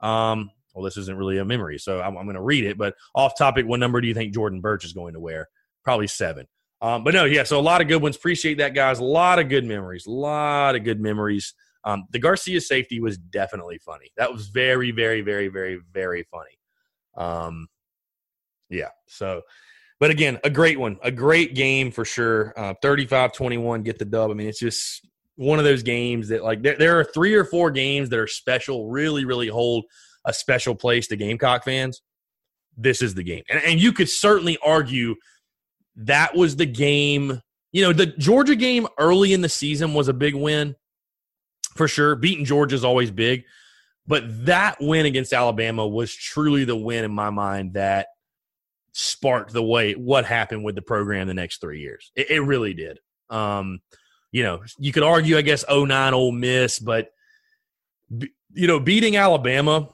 Um, 0.00 0.50
well, 0.74 0.84
this 0.84 0.96
isn't 0.98 1.16
really 1.16 1.38
a 1.38 1.44
memory, 1.44 1.78
so 1.78 2.00
I'm, 2.00 2.16
I'm 2.18 2.26
going 2.26 2.36
to 2.36 2.42
read 2.42 2.64
it. 2.64 2.76
But 2.76 2.94
off 3.14 3.38
topic, 3.38 3.66
what 3.66 3.80
number 3.80 4.00
do 4.00 4.08
you 4.08 4.14
think 4.14 4.34
Jordan 4.34 4.60
Burch 4.60 4.84
is 4.84 4.92
going 4.92 5.14
to 5.14 5.20
wear? 5.20 5.48
Probably 5.84 6.06
seven. 6.06 6.46
Um, 6.82 7.02
but 7.02 7.14
no, 7.14 7.24
yeah, 7.24 7.44
so 7.44 7.58
a 7.58 7.62
lot 7.62 7.80
of 7.80 7.88
good 7.88 8.02
ones. 8.02 8.16
Appreciate 8.16 8.58
that, 8.58 8.74
guys. 8.74 8.98
A 8.98 9.04
lot 9.04 9.38
of 9.38 9.48
good 9.48 9.64
memories. 9.64 10.04
A 10.04 10.10
lot 10.10 10.76
of 10.76 10.84
good 10.84 11.00
memories. 11.00 11.54
Um, 11.84 12.04
the 12.10 12.18
Garcia 12.18 12.60
safety 12.60 13.00
was 13.00 13.16
definitely 13.16 13.78
funny. 13.78 14.10
That 14.18 14.30
was 14.30 14.48
very, 14.48 14.90
very, 14.90 15.22
very, 15.22 15.48
very, 15.48 15.80
very 15.94 16.24
funny. 16.30 16.55
Um, 17.16 17.68
yeah. 18.68 18.90
So, 19.06 19.42
but 19.98 20.10
again, 20.10 20.38
a 20.44 20.50
great 20.50 20.78
one, 20.78 20.98
a 21.02 21.10
great 21.10 21.54
game 21.54 21.90
for 21.90 22.04
sure. 22.04 22.52
Uh, 22.56 22.74
35 22.82 23.32
21, 23.32 23.82
get 23.82 23.98
the 23.98 24.04
dub. 24.04 24.30
I 24.30 24.34
mean, 24.34 24.48
it's 24.48 24.60
just 24.60 25.06
one 25.36 25.58
of 25.58 25.64
those 25.64 25.82
games 25.82 26.28
that, 26.28 26.42
like, 26.42 26.62
there, 26.62 26.76
there 26.76 26.98
are 26.98 27.04
three 27.04 27.34
or 27.34 27.44
four 27.44 27.70
games 27.70 28.08
that 28.10 28.18
are 28.18 28.26
special, 28.26 28.88
really, 28.88 29.24
really 29.24 29.48
hold 29.48 29.84
a 30.24 30.32
special 30.32 30.74
place 30.74 31.08
to 31.08 31.16
Gamecock 31.16 31.64
fans. 31.64 32.02
This 32.76 33.00
is 33.00 33.14
the 33.14 33.22
game. 33.22 33.42
And, 33.48 33.62
and 33.64 33.80
you 33.80 33.92
could 33.92 34.10
certainly 34.10 34.58
argue 34.64 35.14
that 35.96 36.34
was 36.34 36.56
the 36.56 36.66
game. 36.66 37.40
You 37.72 37.82
know, 37.82 37.92
the 37.92 38.06
Georgia 38.06 38.56
game 38.56 38.86
early 38.98 39.32
in 39.32 39.40
the 39.40 39.48
season 39.48 39.94
was 39.94 40.08
a 40.08 40.14
big 40.14 40.34
win 40.34 40.76
for 41.74 41.88
sure. 41.88 42.16
Beating 42.16 42.44
Georgia 42.44 42.74
is 42.74 42.84
always 42.84 43.10
big. 43.10 43.44
But 44.06 44.46
that 44.46 44.76
win 44.80 45.06
against 45.06 45.32
Alabama 45.32 45.86
was 45.86 46.14
truly 46.14 46.64
the 46.64 46.76
win 46.76 47.04
in 47.04 47.12
my 47.12 47.30
mind 47.30 47.74
that 47.74 48.08
sparked 48.92 49.52
the 49.52 49.62
way 49.62 49.92
what 49.92 50.24
happened 50.24 50.64
with 50.64 50.74
the 50.74 50.82
program 50.82 51.28
the 51.28 51.34
next 51.34 51.60
three 51.60 51.80
years. 51.80 52.12
It, 52.14 52.30
it 52.30 52.40
really 52.40 52.72
did. 52.72 52.98
Um, 53.28 53.80
you 54.32 54.42
know, 54.42 54.62
you 54.78 54.92
could 54.92 55.02
argue, 55.02 55.36
I 55.36 55.42
guess, 55.42 55.64
09 55.68 56.14
Ole 56.14 56.32
Miss, 56.32 56.78
but, 56.78 57.08
you 58.08 58.66
know, 58.66 58.80
beating 58.80 59.16
Alabama 59.16 59.88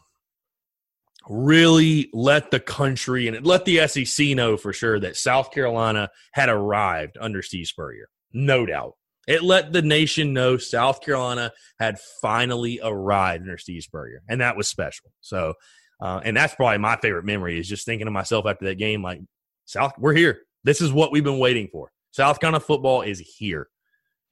really 1.29 2.11
let 2.13 2.51
the 2.51 2.61
country 2.61 3.29
and 3.29 3.47
let 3.47 3.65
the 3.65 3.87
SEC 3.87 4.29
know 4.29 4.57
for 4.57 4.73
sure 4.73 4.99
that 5.01 5.17
South 5.17 5.51
Carolina 5.53 6.11
had 6.33 6.49
arrived 6.49 7.17
under 7.21 7.43
Steve 7.43 7.67
Spurrier. 7.67 8.09
No 8.33 8.67
doubt. 8.67 8.95
It 9.29 9.43
let 9.43 9.73
the 9.73 9.83
nation 9.83 10.33
know 10.33 10.57
South 10.57 11.01
Carolina 11.01 11.53
had 11.79 11.99
finally 12.21 12.81
arrived 12.83 13.43
under 13.43 13.59
Steve 13.59 13.85
Spurrier, 13.85 14.23
and 14.29 14.41
that 14.41 14.57
was 14.57 14.69
special. 14.69 15.13
So, 15.21 15.55
uh, 16.01 16.21
and 16.25 16.37
that's 16.37 16.55
probably 16.55 16.79
my 16.79 16.97
favorite 16.97 17.25
memory 17.25 17.59
is 17.61 17.69
just 17.69 17.87
thinking 17.87 18.07
to 18.07 18.11
myself 18.11 18.47
after 18.47 18.65
that 18.67 18.79
game, 18.79 19.03
like, 19.03 19.21
South, 19.65 19.93
we're 19.99 20.15
here. 20.15 20.41
This 20.65 20.81
is 20.81 20.93
what 20.93 21.13
we've 21.13 21.25
been 21.25 21.39
waiting 21.39 21.69
for. 21.71 21.93
South 22.11 22.41
Carolina 22.41 22.61
football 22.61 23.03
is 23.03 23.21
here, 23.21 23.69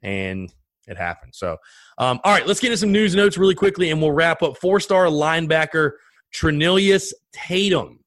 and 0.03 0.53
it 0.87 0.97
happened. 0.97 1.35
So, 1.35 1.57
um, 1.99 2.21
all 2.25 2.33
right, 2.33 2.47
let's 2.47 2.61
get 2.61 2.69
into 2.69 2.79
some 2.79 2.93
news 2.93 3.15
notes 3.15 3.39
really 3.39 3.55
quickly, 3.55 3.91
and 3.91 4.03
we'll 4.03 4.13
wrap 4.13 4.43
up. 4.43 4.59
Four 4.59 4.81
star 4.81 5.07
linebacker 5.07 5.93
Trenilyas 6.35 7.13
Tatum. 7.33 8.01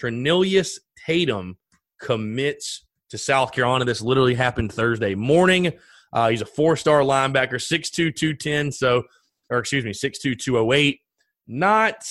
Trenilyas 0.00 0.78
Tatum 1.06 1.58
commits 2.00 2.84
to 3.10 3.18
South 3.18 3.52
Carolina. 3.52 3.84
This 3.84 4.00
literally 4.00 4.34
happened 4.34 4.72
Thursday 4.72 5.14
morning. 5.14 5.72
Uh, 6.12 6.28
he's 6.28 6.42
a 6.42 6.46
four 6.46 6.76
star 6.76 7.00
linebacker, 7.00 7.54
6'2, 7.54 8.14
210. 8.14 8.72
So, 8.72 9.04
or 9.50 9.58
excuse 9.58 9.84
me, 9.84 9.92
6'2, 9.92 10.38
208. 10.38 11.00
Not, 11.46 12.04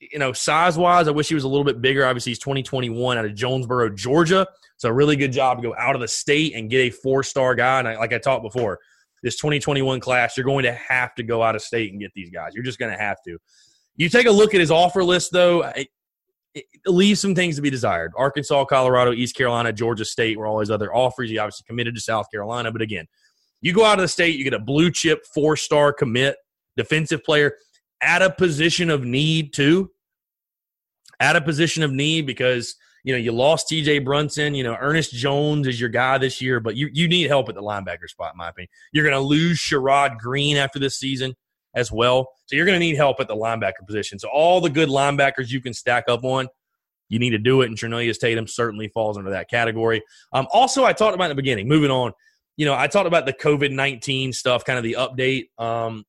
you 0.00 0.18
know, 0.18 0.32
size 0.32 0.78
wise, 0.78 1.08
I 1.08 1.10
wish 1.10 1.28
he 1.28 1.34
was 1.34 1.44
a 1.44 1.48
little 1.48 1.64
bit 1.64 1.80
bigger. 1.80 2.06
Obviously, 2.06 2.30
he's 2.30 2.38
2021 2.38 3.18
out 3.18 3.24
of 3.24 3.34
Jonesboro, 3.34 3.90
Georgia. 3.90 4.46
So, 4.76 4.88
a 4.88 4.92
really 4.92 5.16
good 5.16 5.32
job 5.32 5.58
to 5.58 5.68
go 5.68 5.74
out 5.78 5.94
of 5.94 6.00
the 6.00 6.08
state 6.08 6.54
and 6.54 6.70
get 6.70 6.78
a 6.80 6.90
four 6.90 7.22
star 7.22 7.54
guy. 7.54 7.78
And 7.78 7.88
I, 7.88 7.96
like 7.96 8.12
I 8.12 8.18
talked 8.18 8.42
before, 8.42 8.78
this 9.22 9.36
2021 9.36 10.00
class, 10.00 10.36
you're 10.36 10.46
going 10.46 10.64
to 10.64 10.72
have 10.72 11.14
to 11.16 11.22
go 11.22 11.42
out 11.42 11.54
of 11.54 11.62
state 11.62 11.92
and 11.92 12.00
get 12.00 12.12
these 12.14 12.30
guys. 12.30 12.54
You're 12.54 12.64
just 12.64 12.78
going 12.78 12.92
to 12.92 12.98
have 12.98 13.18
to. 13.26 13.38
You 13.96 14.08
take 14.08 14.26
a 14.26 14.30
look 14.30 14.54
at 14.54 14.60
his 14.60 14.70
offer 14.70 15.04
list, 15.04 15.30
though, 15.32 15.62
it, 15.62 15.88
it 16.54 16.64
leaves 16.86 17.20
some 17.20 17.34
things 17.34 17.56
to 17.56 17.62
be 17.62 17.70
desired. 17.70 18.12
Arkansas, 18.16 18.64
Colorado, 18.64 19.12
East 19.12 19.36
Carolina, 19.36 19.72
Georgia 19.72 20.04
State 20.04 20.38
were 20.38 20.46
all 20.46 20.60
his 20.60 20.70
other 20.70 20.94
offers. 20.94 21.30
He 21.30 21.38
obviously 21.38 21.64
committed 21.66 21.94
to 21.94 22.00
South 22.00 22.30
Carolina. 22.30 22.72
But 22.72 22.82
again, 22.82 23.06
you 23.60 23.72
go 23.72 23.84
out 23.84 23.98
of 23.98 24.02
the 24.02 24.08
state, 24.08 24.36
you 24.36 24.44
get 24.44 24.54
a 24.54 24.58
blue 24.58 24.90
chip 24.90 25.24
four 25.34 25.56
star 25.56 25.92
commit 25.92 26.36
defensive 26.76 27.22
player 27.24 27.56
at 28.02 28.22
a 28.22 28.30
position 28.30 28.90
of 28.90 29.04
need, 29.04 29.52
too. 29.52 29.90
At 31.18 31.36
a 31.36 31.40
position 31.40 31.82
of 31.82 31.92
need 31.92 32.26
because 32.26 32.76
you 33.04 33.12
know, 33.12 33.18
you 33.18 33.32
lost 33.32 33.68
TJ 33.68 34.04
Brunson. 34.04 34.54
You 34.54 34.64
know, 34.64 34.76
Ernest 34.78 35.12
Jones 35.12 35.66
is 35.66 35.80
your 35.80 35.88
guy 35.88 36.18
this 36.18 36.40
year, 36.40 36.60
but 36.60 36.76
you, 36.76 36.90
you 36.92 37.08
need 37.08 37.28
help 37.28 37.48
at 37.48 37.54
the 37.54 37.62
linebacker 37.62 38.08
spot, 38.08 38.34
in 38.34 38.38
my 38.38 38.50
opinion. 38.50 38.68
You're 38.92 39.04
going 39.04 39.16
to 39.16 39.26
lose 39.26 39.58
Sherrod 39.58 40.18
Greene 40.18 40.56
after 40.56 40.78
this 40.78 40.98
season 40.98 41.34
as 41.74 41.90
well. 41.90 42.28
So 42.46 42.56
you're 42.56 42.66
going 42.66 42.78
to 42.78 42.84
need 42.84 42.96
help 42.96 43.20
at 43.20 43.28
the 43.28 43.36
linebacker 43.36 43.86
position. 43.86 44.18
So 44.18 44.28
all 44.28 44.60
the 44.60 44.70
good 44.70 44.88
linebackers 44.88 45.50
you 45.50 45.60
can 45.60 45.72
stack 45.72 46.04
up 46.08 46.24
on, 46.24 46.48
you 47.08 47.18
need 47.18 47.30
to 47.30 47.38
do 47.38 47.62
it. 47.62 47.66
And 47.66 47.76
Trenilyas 47.76 48.18
Tatum 48.18 48.46
certainly 48.46 48.88
falls 48.88 49.16
under 49.16 49.30
that 49.30 49.48
category. 49.48 50.02
Um, 50.32 50.46
also, 50.52 50.84
I 50.84 50.92
talked 50.92 51.14
about 51.14 51.24
in 51.24 51.30
the 51.30 51.42
beginning, 51.42 51.68
moving 51.68 51.90
on, 51.90 52.12
you 52.56 52.66
know, 52.66 52.74
I 52.74 52.86
talked 52.86 53.06
about 53.06 53.26
the 53.26 53.32
COVID 53.32 53.72
19 53.72 54.32
stuff, 54.32 54.64
kind 54.64 54.78
of 54.78 54.84
the 54.84 54.96
update. 54.98 55.48
Um, 55.62 56.04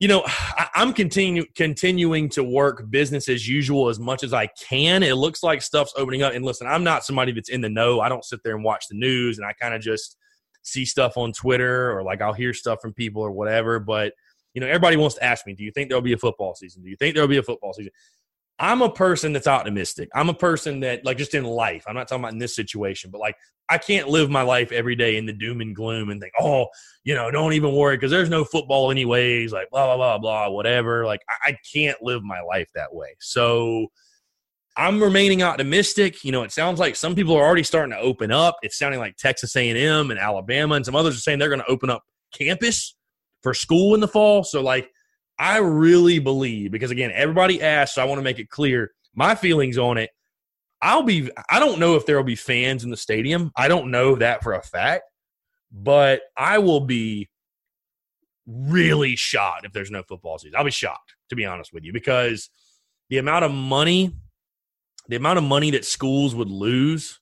you 0.00 0.08
know, 0.08 0.22
I, 0.26 0.68
am 0.76 0.94
continue, 0.94 1.44
continuing 1.54 2.30
to 2.30 2.42
work 2.42 2.90
business 2.90 3.28
as 3.28 3.46
usual 3.46 3.90
as 3.90 4.00
much 4.00 4.24
as 4.24 4.32
I 4.32 4.48
can. 4.58 5.02
It 5.02 5.16
looks 5.16 5.42
like 5.42 5.60
stuff's 5.60 5.92
opening 5.96 6.22
up. 6.22 6.32
And 6.32 6.44
listen, 6.44 6.66
I'm 6.66 6.84
not 6.84 7.04
somebody 7.04 7.32
that's 7.32 7.50
in 7.50 7.60
the 7.60 7.68
know. 7.68 8.00
I 8.00 8.08
don't 8.08 8.24
sit 8.24 8.40
there 8.42 8.54
and 8.54 8.64
watch 8.64 8.86
the 8.88 8.96
news 8.96 9.38
and 9.38 9.46
I 9.46 9.52
kind 9.52 9.74
of 9.74 9.82
just 9.82 10.16
see 10.62 10.86
stuff 10.86 11.18
on 11.18 11.32
Twitter 11.32 11.92
or 11.92 12.02
like 12.02 12.22
I'll 12.22 12.32
hear 12.32 12.54
stuff 12.54 12.80
from 12.80 12.94
people 12.94 13.20
or 13.20 13.30
whatever. 13.30 13.78
But 13.78 14.14
you 14.54 14.60
know, 14.60 14.66
everybody 14.66 14.96
wants 14.96 15.16
to 15.16 15.24
ask 15.24 15.46
me, 15.46 15.54
do 15.54 15.62
you 15.64 15.70
think 15.70 15.88
there'll 15.88 16.02
be 16.02 16.14
a 16.14 16.18
football 16.18 16.54
season? 16.54 16.82
Do 16.82 16.88
you 16.88 16.96
think 16.96 17.14
there'll 17.14 17.28
be 17.28 17.36
a 17.36 17.42
football 17.42 17.74
season? 17.74 17.92
I'm 18.60 18.82
a 18.82 18.92
person 18.92 19.32
that's 19.32 19.46
optimistic. 19.46 20.10
I'm 20.14 20.28
a 20.28 20.34
person 20.34 20.80
that, 20.80 21.02
like, 21.04 21.16
just 21.16 21.34
in 21.34 21.44
life, 21.44 21.82
I'm 21.88 21.94
not 21.94 22.08
talking 22.08 22.22
about 22.22 22.34
in 22.34 22.38
this 22.38 22.54
situation, 22.54 23.10
but 23.10 23.18
like, 23.18 23.34
I 23.70 23.78
can't 23.78 24.08
live 24.08 24.28
my 24.28 24.42
life 24.42 24.70
every 24.70 24.94
day 24.94 25.16
in 25.16 25.24
the 25.24 25.32
doom 25.32 25.62
and 25.62 25.74
gloom 25.74 26.10
and 26.10 26.20
think, 26.20 26.34
oh, 26.38 26.66
you 27.02 27.14
know, 27.14 27.30
don't 27.30 27.54
even 27.54 27.74
worry 27.74 27.96
because 27.96 28.10
there's 28.10 28.28
no 28.28 28.44
football 28.44 28.90
anyways, 28.90 29.52
like, 29.52 29.70
blah, 29.70 29.86
blah, 29.86 29.96
blah, 29.96 30.18
blah, 30.18 30.50
whatever. 30.50 31.06
Like, 31.06 31.22
I, 31.28 31.50
I 31.50 31.56
can't 31.72 32.00
live 32.02 32.22
my 32.22 32.42
life 32.42 32.68
that 32.74 32.94
way. 32.94 33.16
So, 33.18 33.88
I'm 34.76 35.02
remaining 35.02 35.42
optimistic. 35.42 36.22
You 36.22 36.32
know, 36.32 36.42
it 36.42 36.52
sounds 36.52 36.78
like 36.78 36.96
some 36.96 37.14
people 37.14 37.34
are 37.36 37.44
already 37.44 37.64
starting 37.64 37.92
to 37.92 37.98
open 37.98 38.30
up. 38.30 38.56
It's 38.62 38.78
sounding 38.78 39.00
like 39.00 39.16
Texas 39.16 39.56
A&M 39.56 40.10
and 40.10 40.20
Alabama 40.20 40.76
and 40.76 40.84
some 40.84 40.94
others 40.94 41.16
are 41.16 41.20
saying 41.20 41.38
they're 41.38 41.48
going 41.48 41.60
to 41.60 41.70
open 41.70 41.90
up 41.90 42.02
campus 42.32 42.94
for 43.42 43.52
school 43.52 43.94
in 43.94 44.00
the 44.00 44.08
fall. 44.08 44.44
So 44.44 44.62
like 44.62 44.90
I 45.40 45.56
really 45.56 46.18
believe 46.18 46.70
because 46.70 46.90
again, 46.90 47.10
everybody 47.14 47.62
asked, 47.62 47.94
so 47.94 48.02
I 48.02 48.04
want 48.04 48.18
to 48.18 48.22
make 48.22 48.38
it 48.38 48.50
clear 48.50 48.92
my 49.14 49.34
feelings 49.34 49.78
on 49.78 49.96
it. 49.96 50.10
I'll 50.82 51.02
be 51.02 51.30
I 51.50 51.58
don't 51.58 51.80
know 51.80 51.96
if 51.96 52.04
there'll 52.04 52.22
be 52.22 52.36
fans 52.36 52.84
in 52.84 52.90
the 52.90 52.96
stadium. 52.96 53.50
I 53.56 53.66
don't 53.66 53.90
know 53.90 54.16
that 54.16 54.42
for 54.42 54.52
a 54.52 54.62
fact, 54.62 55.04
but 55.72 56.20
I 56.36 56.58
will 56.58 56.80
be 56.80 57.30
really 58.46 59.16
shocked 59.16 59.64
if 59.64 59.72
there's 59.72 59.90
no 59.90 60.02
football 60.02 60.38
season. 60.38 60.56
I'll 60.56 60.64
be 60.64 60.70
shocked 60.70 61.14
to 61.30 61.36
be 61.36 61.46
honest 61.46 61.72
with 61.72 61.84
you 61.84 61.92
because 61.94 62.50
the 63.08 63.16
amount 63.16 63.46
of 63.46 63.52
money 63.52 64.14
the 65.08 65.16
amount 65.16 65.38
of 65.38 65.44
money 65.44 65.70
that 65.70 65.86
schools 65.86 66.34
would 66.34 66.50
lose 66.50 67.18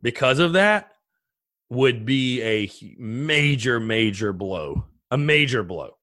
because 0.00 0.38
of 0.38 0.54
that 0.54 0.92
would 1.68 2.06
be 2.06 2.42
a 2.42 2.70
major 2.98 3.78
major 3.78 4.32
blow. 4.32 4.86
A 5.10 5.18
major 5.18 5.62
blow. 5.62 5.97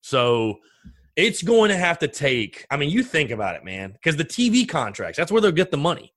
So 0.00 0.58
it's 1.16 1.42
going 1.42 1.70
to 1.70 1.76
have 1.76 1.98
to 1.98 2.08
take, 2.08 2.66
I 2.70 2.76
mean, 2.76 2.90
you 2.90 3.02
think 3.02 3.30
about 3.30 3.56
it, 3.56 3.64
man, 3.64 3.92
because 3.92 4.16
the 4.16 4.24
TV 4.24 4.68
contracts, 4.68 5.16
that's 5.16 5.32
where 5.32 5.40
they'll 5.40 5.50
get 5.50 5.70
the 5.70 5.76
money. 5.76 6.14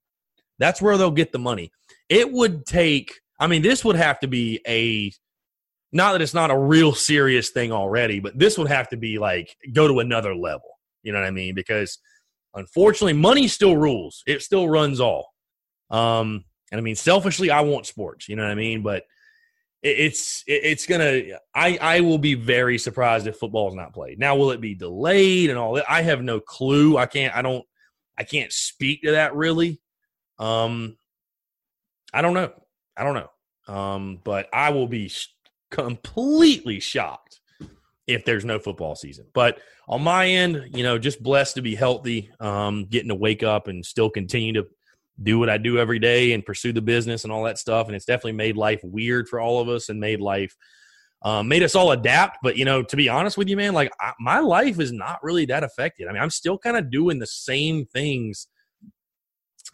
That's 0.59 0.81
where 0.81 0.97
they'll 0.97 1.11
get 1.11 1.31
the 1.31 1.39
money. 1.39 1.71
It 2.07 2.31
would 2.31 2.65
take, 2.65 3.19
I 3.39 3.47
mean, 3.47 3.63
this 3.63 3.83
would 3.83 3.95
have 3.95 4.19
to 4.19 4.27
be 4.27 4.61
a, 4.67 5.11
not 5.91 6.11
that 6.13 6.21
it's 6.21 6.33
not 6.33 6.51
a 6.51 6.57
real 6.57 6.93
serious 6.93 7.49
thing 7.49 7.71
already, 7.71 8.19
but 8.19 8.37
this 8.37 8.57
would 8.57 8.67
have 8.67 8.89
to 8.89 8.97
be 8.97 9.17
like 9.17 9.55
go 9.73 9.87
to 9.87 9.99
another 9.99 10.35
level. 10.35 10.69
You 11.03 11.11
know 11.13 11.19
what 11.19 11.27
I 11.27 11.31
mean? 11.31 11.55
Because 11.55 11.97
unfortunately, 12.53 13.13
money 13.13 13.47
still 13.47 13.75
rules. 13.75 14.23
It 14.27 14.41
still 14.41 14.69
runs 14.69 14.99
all. 14.99 15.33
Um, 15.89 16.45
and 16.71 16.79
I 16.79 16.81
mean, 16.81 16.95
selfishly, 16.95 17.49
I 17.49 17.61
want 17.61 17.87
sports. 17.87 18.29
You 18.29 18.35
know 18.35 18.43
what 18.43 18.51
I 18.51 18.55
mean? 18.55 18.83
But 18.83 19.03
it's 19.83 20.43
it's 20.45 20.85
gonna 20.85 21.21
i 21.55 21.77
i 21.81 22.01
will 22.01 22.19
be 22.19 22.35
very 22.35 22.77
surprised 22.77 23.25
if 23.25 23.37
football 23.37 23.67
is 23.69 23.75
not 23.75 23.93
played. 23.93 24.19
Now 24.19 24.35
will 24.35 24.51
it 24.51 24.61
be 24.61 24.75
delayed 24.75 25.49
and 25.49 25.57
all 25.57 25.73
that? 25.73 25.89
I 25.89 26.03
have 26.03 26.21
no 26.21 26.39
clue. 26.39 26.97
I 26.97 27.07
can't 27.07 27.35
i 27.35 27.41
don't 27.41 27.65
i 28.17 28.23
can't 28.23 28.51
speak 28.51 29.01
to 29.03 29.11
that 29.11 29.35
really. 29.35 29.81
Um 30.37 30.97
i 32.13 32.21
don't 32.21 32.35
know. 32.35 32.53
I 32.95 33.03
don't 33.03 33.15
know. 33.15 33.73
Um 33.73 34.19
but 34.23 34.47
i 34.53 34.69
will 34.69 34.87
be 34.87 35.11
completely 35.71 36.79
shocked 36.79 37.39
if 38.05 38.23
there's 38.23 38.45
no 38.45 38.59
football 38.59 38.95
season. 38.95 39.25
But 39.33 39.59
on 39.87 40.03
my 40.03 40.27
end 40.27 40.69
you 40.75 40.83
know 40.83 40.99
just 40.99 41.23
blessed 41.23 41.55
to 41.55 41.61
be 41.61 41.73
healthy 41.73 42.29
um 42.39 42.85
getting 42.85 43.09
to 43.09 43.15
wake 43.15 43.41
up 43.41 43.67
and 43.67 43.83
still 43.83 44.11
continue 44.11 44.53
to 44.53 44.67
do 45.21 45.39
what 45.39 45.49
I 45.49 45.57
do 45.57 45.77
every 45.77 45.99
day 45.99 46.33
and 46.33 46.45
pursue 46.45 46.73
the 46.73 46.81
business 46.81 47.23
and 47.23 47.33
all 47.33 47.43
that 47.43 47.57
stuff. 47.57 47.87
And 47.87 47.95
it's 47.95 48.05
definitely 48.05 48.33
made 48.33 48.57
life 48.57 48.81
weird 48.83 49.27
for 49.27 49.39
all 49.39 49.59
of 49.59 49.69
us 49.69 49.89
and 49.89 49.99
made 49.99 50.19
life, 50.19 50.55
um, 51.23 51.47
made 51.47 51.63
us 51.63 51.75
all 51.75 51.91
adapt. 51.91 52.39
But, 52.41 52.57
you 52.57 52.65
know, 52.65 52.83
to 52.83 52.95
be 52.95 53.09
honest 53.09 53.37
with 53.37 53.47
you, 53.49 53.57
man, 53.57 53.73
like 53.73 53.91
I, 53.99 54.13
my 54.19 54.39
life 54.39 54.79
is 54.79 54.91
not 54.91 55.23
really 55.23 55.45
that 55.45 55.63
affected. 55.63 56.07
I 56.07 56.13
mean, 56.13 56.21
I'm 56.21 56.29
still 56.29 56.57
kind 56.57 56.77
of 56.77 56.91
doing 56.91 57.19
the 57.19 57.27
same 57.27 57.85
things 57.85 58.47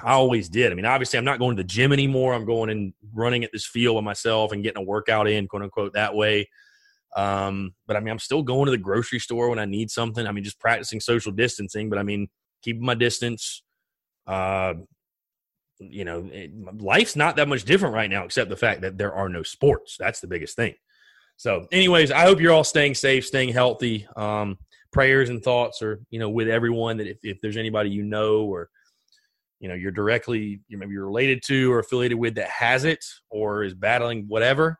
I 0.04 0.12
always 0.12 0.48
did. 0.50 0.72
I 0.72 0.76
mean, 0.76 0.86
obviously, 0.86 1.18
I'm 1.18 1.26
not 1.26 1.40
going 1.40 1.56
to 1.56 1.64
the 1.64 1.68
gym 1.68 1.92
anymore. 1.92 2.34
I'm 2.34 2.46
going 2.46 2.70
and 2.70 2.94
running 3.14 3.44
at 3.44 3.52
this 3.52 3.66
field 3.66 3.96
with 3.96 4.06
myself 4.06 4.52
and 4.52 4.64
getting 4.64 4.82
a 4.82 4.86
workout 4.86 5.28
in, 5.28 5.48
quote 5.48 5.64
unquote, 5.64 5.94
that 5.94 6.14
way. 6.14 6.48
Um, 7.16 7.74
but 7.88 7.96
I 7.96 8.00
mean, 8.00 8.12
I'm 8.12 8.20
still 8.20 8.44
going 8.44 8.66
to 8.66 8.72
the 8.72 8.78
grocery 8.78 9.20
store 9.20 9.50
when 9.50 9.60
I 9.60 9.66
need 9.66 9.90
something. 9.90 10.28
I 10.28 10.32
mean, 10.32 10.44
just 10.44 10.60
practicing 10.60 11.00
social 11.00 11.32
distancing, 11.32 11.90
but 11.90 11.98
I 11.98 12.04
mean, 12.04 12.28
keeping 12.62 12.86
my 12.86 12.94
distance, 12.94 13.64
uh, 14.28 14.76
you 15.80 16.06
know, 16.06 16.30
it, 16.32 16.52
life's 16.82 17.16
not 17.16 17.36
that 17.36 17.48
much 17.48 17.64
different 17.64 17.96
right 17.96 18.10
now, 18.10 18.24
except 18.24 18.50
the 18.50 18.56
fact 18.56 18.82
that 18.82 18.98
there 18.98 19.14
are 19.14 19.30
no 19.30 19.44
sports. 19.44 19.96
That's 20.00 20.20
the 20.20 20.28
biggest 20.28 20.56
thing. 20.56 20.74
So, 21.38 21.68
anyways, 21.72 22.12
I 22.12 22.22
hope 22.22 22.42
you're 22.42 22.54
all 22.54 22.64
staying 22.64 22.96
safe, 22.96 23.26
staying 23.26 23.50
healthy. 23.50 24.08
Um, 24.16 24.58
prayers 24.92 25.30
and 25.30 25.44
thoughts 25.44 25.82
are, 25.82 26.02
you 26.10 26.20
know, 26.20 26.30
with 26.30 26.48
everyone 26.48 26.98
that 26.98 27.08
if, 27.08 27.18
if 27.22 27.40
there's 27.42 27.58
anybody 27.58 27.92
you 27.92 28.04
know 28.04 28.42
or, 28.42 28.70
you 29.60 29.70
know, 29.70 29.76
you're 29.76 29.92
directly, 29.92 30.62
you 30.68 30.78
maybe 30.78 30.94
you're 30.94 31.06
related 31.06 31.44
to 31.46 31.72
or 31.72 31.80
affiliated 31.80 32.18
with 32.18 32.36
that 32.36 32.50
has 32.50 32.86
it 32.86 33.04
or 33.30 33.64
is 33.64 33.74
battling 33.76 34.26
whatever, 34.28 34.80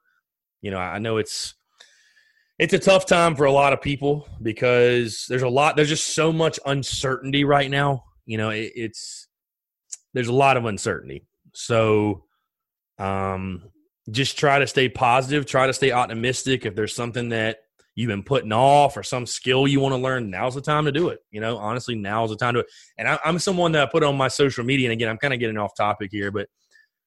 you 0.62 0.72
know, 0.72 0.78
I 0.78 0.98
know 0.98 1.18
it's, 1.18 1.54
it's 2.58 2.74
a 2.74 2.80
tough 2.80 3.06
time 3.06 3.36
for 3.36 3.46
a 3.46 3.52
lot 3.52 3.74
of 3.74 3.82
people 3.82 4.28
because 4.42 5.26
there's 5.30 5.44
a 5.44 5.50
lot, 5.50 5.76
there's 5.76 5.90
just 5.90 6.16
so 6.16 6.32
much 6.32 6.60
uncertainty 6.66 7.44
right 7.44 7.70
now. 7.70 8.04
You 8.26 8.40
know, 8.40 8.50
it, 8.50 8.72
it's, 8.76 9.27
there's 10.18 10.30
a 10.30 10.34
lot 10.34 10.58
of 10.58 10.66
uncertainty. 10.66 11.28
So 11.54 12.24
um, 12.98 13.62
just 14.10 14.36
try 14.36 14.58
to 14.58 14.66
stay 14.66 14.90
positive, 14.90 15.46
try 15.46 15.68
to 15.68 15.74
stay 15.74 15.92
optimistic. 15.92 16.66
If 16.66 16.74
there's 16.74 16.96
something 16.96 17.30
that 17.30 17.60
you've 17.94 18.08
been 18.08 18.24
putting 18.24 18.52
off 18.52 18.98
or 18.98 19.04
some 19.04 19.28
skill 19.28 19.68
you 19.68 19.80
want 19.80 19.94
to 19.94 19.98
learn, 19.98 20.32
now's 20.32 20.56
the 20.56 20.62
time 20.62 20.86
to 20.86 20.92
do 20.92 21.10
it. 21.10 21.20
You 21.30 21.40
know, 21.40 21.58
honestly, 21.58 21.94
now's 21.94 22.32
the 22.32 22.36
time 22.36 22.56
to 22.56 22.62
do 22.62 22.66
it. 22.66 22.72
And 22.98 23.08
I, 23.08 23.20
am 23.26 23.38
someone 23.38 23.74
that 23.74 23.88
I 23.88 23.92
put 23.92 24.04
on 24.04 24.18
my 24.18 24.28
social 24.28 24.64
media, 24.64 24.88
and 24.88 24.94
again, 24.94 25.08
I'm 25.08 25.20
kind 25.20 25.36
of 25.36 25.40
getting 25.40 25.58
off 25.58 25.76
topic 25.78 26.10
here, 26.12 26.32
but 26.32 26.48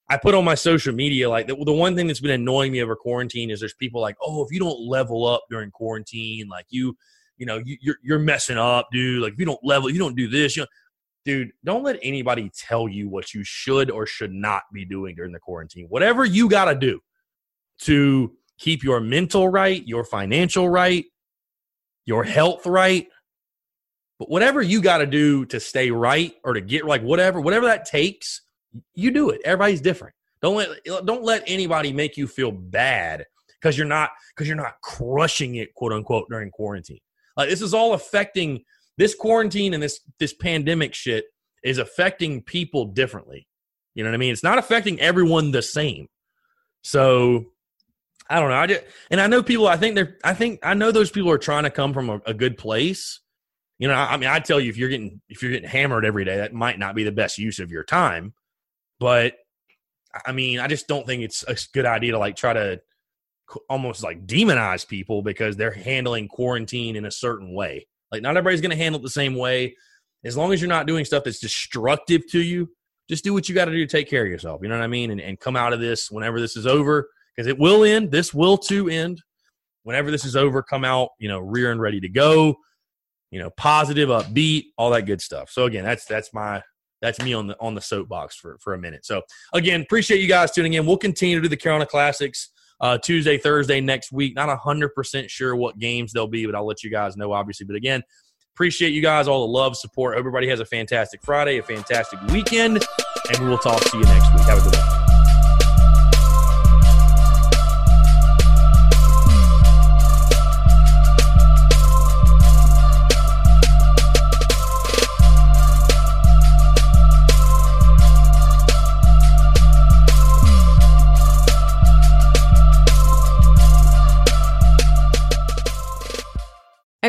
I 0.09 0.17
put 0.17 0.37
on 0.37 0.45
my 0.45 0.55
social 0.55 0.95
media 0.95 1.29
like 1.29 1.49
the, 1.49 1.57
the 1.57 1.73
one 1.73 1.97
thing 1.97 2.07
that's 2.07 2.21
been 2.21 2.31
annoying 2.31 2.71
me 2.71 2.81
over 2.81 2.95
quarantine 2.95 3.51
is 3.51 3.59
there's 3.59 3.75
people 3.75 4.01
like, 4.01 4.15
oh, 4.23 4.45
if 4.45 4.53
you 4.53 4.61
don't 4.61 4.81
level 4.81 5.27
up 5.27 5.43
during 5.51 5.73
quarantine, 5.73 6.49
like 6.49 6.67
you, 6.69 6.97
you 7.39 7.47
know, 7.47 7.57
you, 7.65 7.75
are 7.75 7.79
you're, 7.81 7.97
you're 8.05 8.19
messing 8.21 8.59
up, 8.59 8.87
dude. 8.93 9.21
Like 9.21 9.33
if 9.33 9.39
you 9.41 9.47
don't 9.47 9.65
level, 9.65 9.91
you 9.91 9.99
don't 9.99 10.17
do 10.17 10.29
this, 10.29 10.57
you 10.57 10.63
know 10.63 10.69
dude, 11.31 11.53
don't 11.65 11.85
let 11.85 11.97
anybody 12.03 12.51
tell 12.57 12.89
you 12.89 13.09
what 13.09 13.33
you 13.33 13.45
should 13.45 13.89
or 13.89 14.05
should 14.05 14.33
not 14.33 14.65
be 14.73 14.85
doing 14.85 15.15
during 15.15 15.31
the 15.31 15.39
quarantine. 15.39 15.87
Whatever 15.89 16.25
you 16.25 16.49
got 16.49 16.65
to 16.65 16.75
do 16.75 17.01
to 17.83 18.33
keep 18.59 18.83
your 18.83 18.99
mental 18.99 19.49
right, 19.49 19.87
your 19.87 20.03
financial 20.03 20.69
right, 20.69 21.05
your 22.05 22.25
health 22.25 22.67
right, 22.67 23.07
but 24.19 24.29
whatever 24.29 24.61
you 24.61 24.83
got 24.83 24.99
to 24.99 25.07
do 25.07 25.45
to 25.47 25.61
stay 25.61 25.93
right 25.93 26.35
or 26.43 26.53
to 26.55 26.61
get 26.61 26.85
like 26.85 27.03
whatever, 27.03 27.41
whatever 27.41 27.67
that 27.67 27.85
takes, 27.85 28.43
you 28.95 29.13
do 29.13 29.31
it. 29.31 29.41
Everybody's 29.45 29.81
different. 29.81 30.15
Don't 30.43 30.57
let 30.57 30.71
uh, 30.91 31.01
don't 31.03 31.23
let 31.23 31.45
anybody 31.47 31.93
make 31.93 32.17
you 32.17 32.27
feel 32.27 32.51
bad 32.51 33.25
because 33.61 33.79
you're 33.79 33.87
not 33.87 34.11
because 34.35 34.49
you're 34.49 34.57
not 34.57 34.81
crushing 34.83 35.57
it, 35.57 35.73
quote 35.75 35.93
unquote, 35.93 36.29
during 36.29 36.51
quarantine. 36.51 36.99
Like 37.37 37.49
this 37.49 37.63
is 37.63 37.73
all 37.73 37.95
affecting 37.95 38.65
this 39.01 39.15
quarantine 39.15 39.73
and 39.73 39.83
this 39.83 40.01
this 40.19 40.35
pandemic 40.35 40.93
shit 40.95 41.25
is 41.65 41.79
affecting 41.79 42.43
people 42.43 42.85
differently. 42.85 43.49
You 43.95 44.05
know 44.05 44.11
what 44.11 44.15
I 44.15 44.19
mean? 44.19 44.33
It's 44.33 44.43
not 44.43 44.59
affecting 44.59 45.01
everyone 45.01 45.51
the 45.51 45.63
same. 45.63 46.07
So 46.83 47.47
I 48.29 48.39
don't 48.39 48.51
know. 48.51 48.57
I 48.57 48.67
just, 48.67 48.83
and 49.11 49.21
I 49.21 49.27
know 49.27 49.43
people. 49.43 49.67
I 49.67 49.77
think 49.77 49.95
they're. 49.95 50.19
I 50.23 50.35
think 50.35 50.61
I 50.63 50.75
know 50.75 50.93
those 50.93 51.11
people 51.11 51.31
are 51.31 51.39
trying 51.39 51.65
to 51.65 51.71
come 51.71 51.95
from 51.95 52.11
a, 52.11 52.21
a 52.27 52.35
good 52.35 52.59
place. 52.59 53.21
You 53.79 53.89
know, 53.89 53.95
I, 53.95 54.13
I 54.13 54.17
mean, 54.19 54.29
I 54.29 54.39
tell 54.39 54.61
you, 54.61 54.69
if 54.69 54.77
you're 54.77 54.91
getting 54.91 55.23
if 55.31 55.43
you're 55.43 55.51
getting 55.51 55.69
hammered 55.69 56.05
every 56.05 56.27
day, 56.27 56.37
that 56.37 56.53
might 56.53 56.79
not 56.79 56.95
be 56.95 57.03
the 57.03 57.11
best 57.11 57.39
use 57.39 57.59
of 57.59 57.71
your 57.71 57.85
time. 57.85 58.35
But 58.99 59.35
I 60.27 60.33
mean, 60.33 60.61
I 60.61 60.67
just 60.67 60.89
don't 60.89 61.07
think 61.07 61.23
it's 61.23 61.43
a 61.49 61.57
good 61.73 61.87
idea 61.87 62.13
to 62.13 62.19
like 62.19 62.37
try 62.37 62.53
to 62.53 62.83
almost 63.69 64.03
like 64.03 64.27
demonize 64.27 64.87
people 64.87 65.23
because 65.23 65.57
they're 65.57 65.71
handling 65.71 66.29
quarantine 66.29 66.97
in 66.97 67.07
a 67.07 67.11
certain 67.11 67.55
way. 67.55 67.87
Like, 68.13 68.23
not 68.23 68.37
everybody's 68.37 68.61
going 68.61 68.71
to 68.71 68.77
handle 68.77 69.01
it 69.01 69.03
the 69.03 69.11
same 69.11 69.35
way. 69.35 69.77
As 70.25 70.37
long 70.37 70.53
as 70.53 70.61
you're 70.61 70.69
not 70.69 70.87
doing 70.87 71.05
stuff 71.05 71.25
that's 71.25 71.39
destructive 71.39 72.27
to 72.31 72.41
you, 72.41 72.71
just 73.09 73.25
do 73.25 73.33
what 73.33 73.49
you 73.49 73.55
got 73.55 73.65
to 73.65 73.73
do 73.73 73.87
to 73.87 73.91
take 73.91 74.09
care 74.09 74.25
of 74.25 74.31
yourself. 74.31 74.61
You 74.63 74.69
know 74.69 74.77
what 74.77 74.85
I 74.85 74.89
mean? 74.89 75.11
And, 75.11 75.21
and 75.21 75.41
come 75.41 75.57
out 75.57 75.73
of 75.73 75.81
this 75.81 76.11
whenever 76.11 76.41
this 76.41 76.57
is 76.57 76.67
over, 76.67 77.09
because 77.35 77.49
it 77.49 77.59
will 77.59 77.85
end. 77.85 78.11
This 78.11 78.35
will 78.35 78.59
too 78.59 78.89
end. 78.89 79.21
Whenever 79.83 80.11
this 80.11 80.25
is 80.25 80.37
over, 80.37 80.63
come 80.63 80.85
out, 80.85 81.09
you 81.19 81.29
know, 81.29 81.39
rear 81.41 81.73
and 81.73 81.81
ready 81.81 82.01
to 82.01 82.09
go. 82.09 82.57
You 83.31 83.39
know, 83.39 83.51
positive, 83.57 84.09
upbeat, 84.09 84.65
all 84.77 84.91
that 84.91 85.07
good 85.07 85.21
stuff. 85.21 85.51
So 85.51 85.65
again, 85.65 85.85
that's 85.85 86.05
that's 86.05 86.35
my 86.35 86.63
that's 87.01 87.21
me 87.23 87.33
on 87.33 87.47
the 87.47 87.57
on 87.61 87.75
the 87.75 87.81
soapbox 87.81 88.37
for 88.37 88.59
for 88.61 88.75
a 88.75 88.79
minute. 88.79 89.07
So 89.07 89.23
again, 89.55 89.81
appreciate 89.81 90.21
you 90.21 90.29
guys 90.29 90.51
tuning 90.51 90.75
in. 90.75 90.85
We'll 90.85 90.97
continue 90.97 91.37
to 91.37 91.43
do 91.43 91.49
the 91.49 91.57
Carolina 91.57 91.87
Classics 91.87 92.51
uh, 92.81 92.99
Tuesday, 92.99 93.39
Thursday 93.39 93.81
next 93.81 94.13
week. 94.13 94.35
Not 94.35 94.49
100% 94.59 95.29
sure 95.29 95.55
what 95.55 95.79
games 95.79 96.13
they'll 96.13 96.27
be, 96.27 96.47
but 96.47 96.55
I'll 96.55 96.67
let 96.67 96.83
you 96.83 96.91
guys 96.91 97.17
know, 97.17 97.33
obviously. 97.33 97.67
But 97.67 97.77
again, 97.77 98.03
appreciate 98.55 98.93
you 98.93 99.03
guys, 99.03 99.29
all 99.29 99.47
the 99.47 99.53
love, 99.53 99.77
support. 99.77 100.17
Everybody 100.17 100.49
has 100.49 100.61
a 100.61 100.65
fantastic 100.65 101.23
Friday, 101.23 101.59
a 101.59 101.63
fantastic 101.63 102.21
weekend, 102.29 102.85
and 103.29 103.39
we 103.39 103.49
will 103.49 103.59
talk 103.59 103.81
to 103.83 103.99
you 103.99 104.05
next 104.05 104.33
week. 104.33 104.43
Have 104.43 104.59
a 104.59 104.71
good 104.71 104.77
one. 104.77 104.90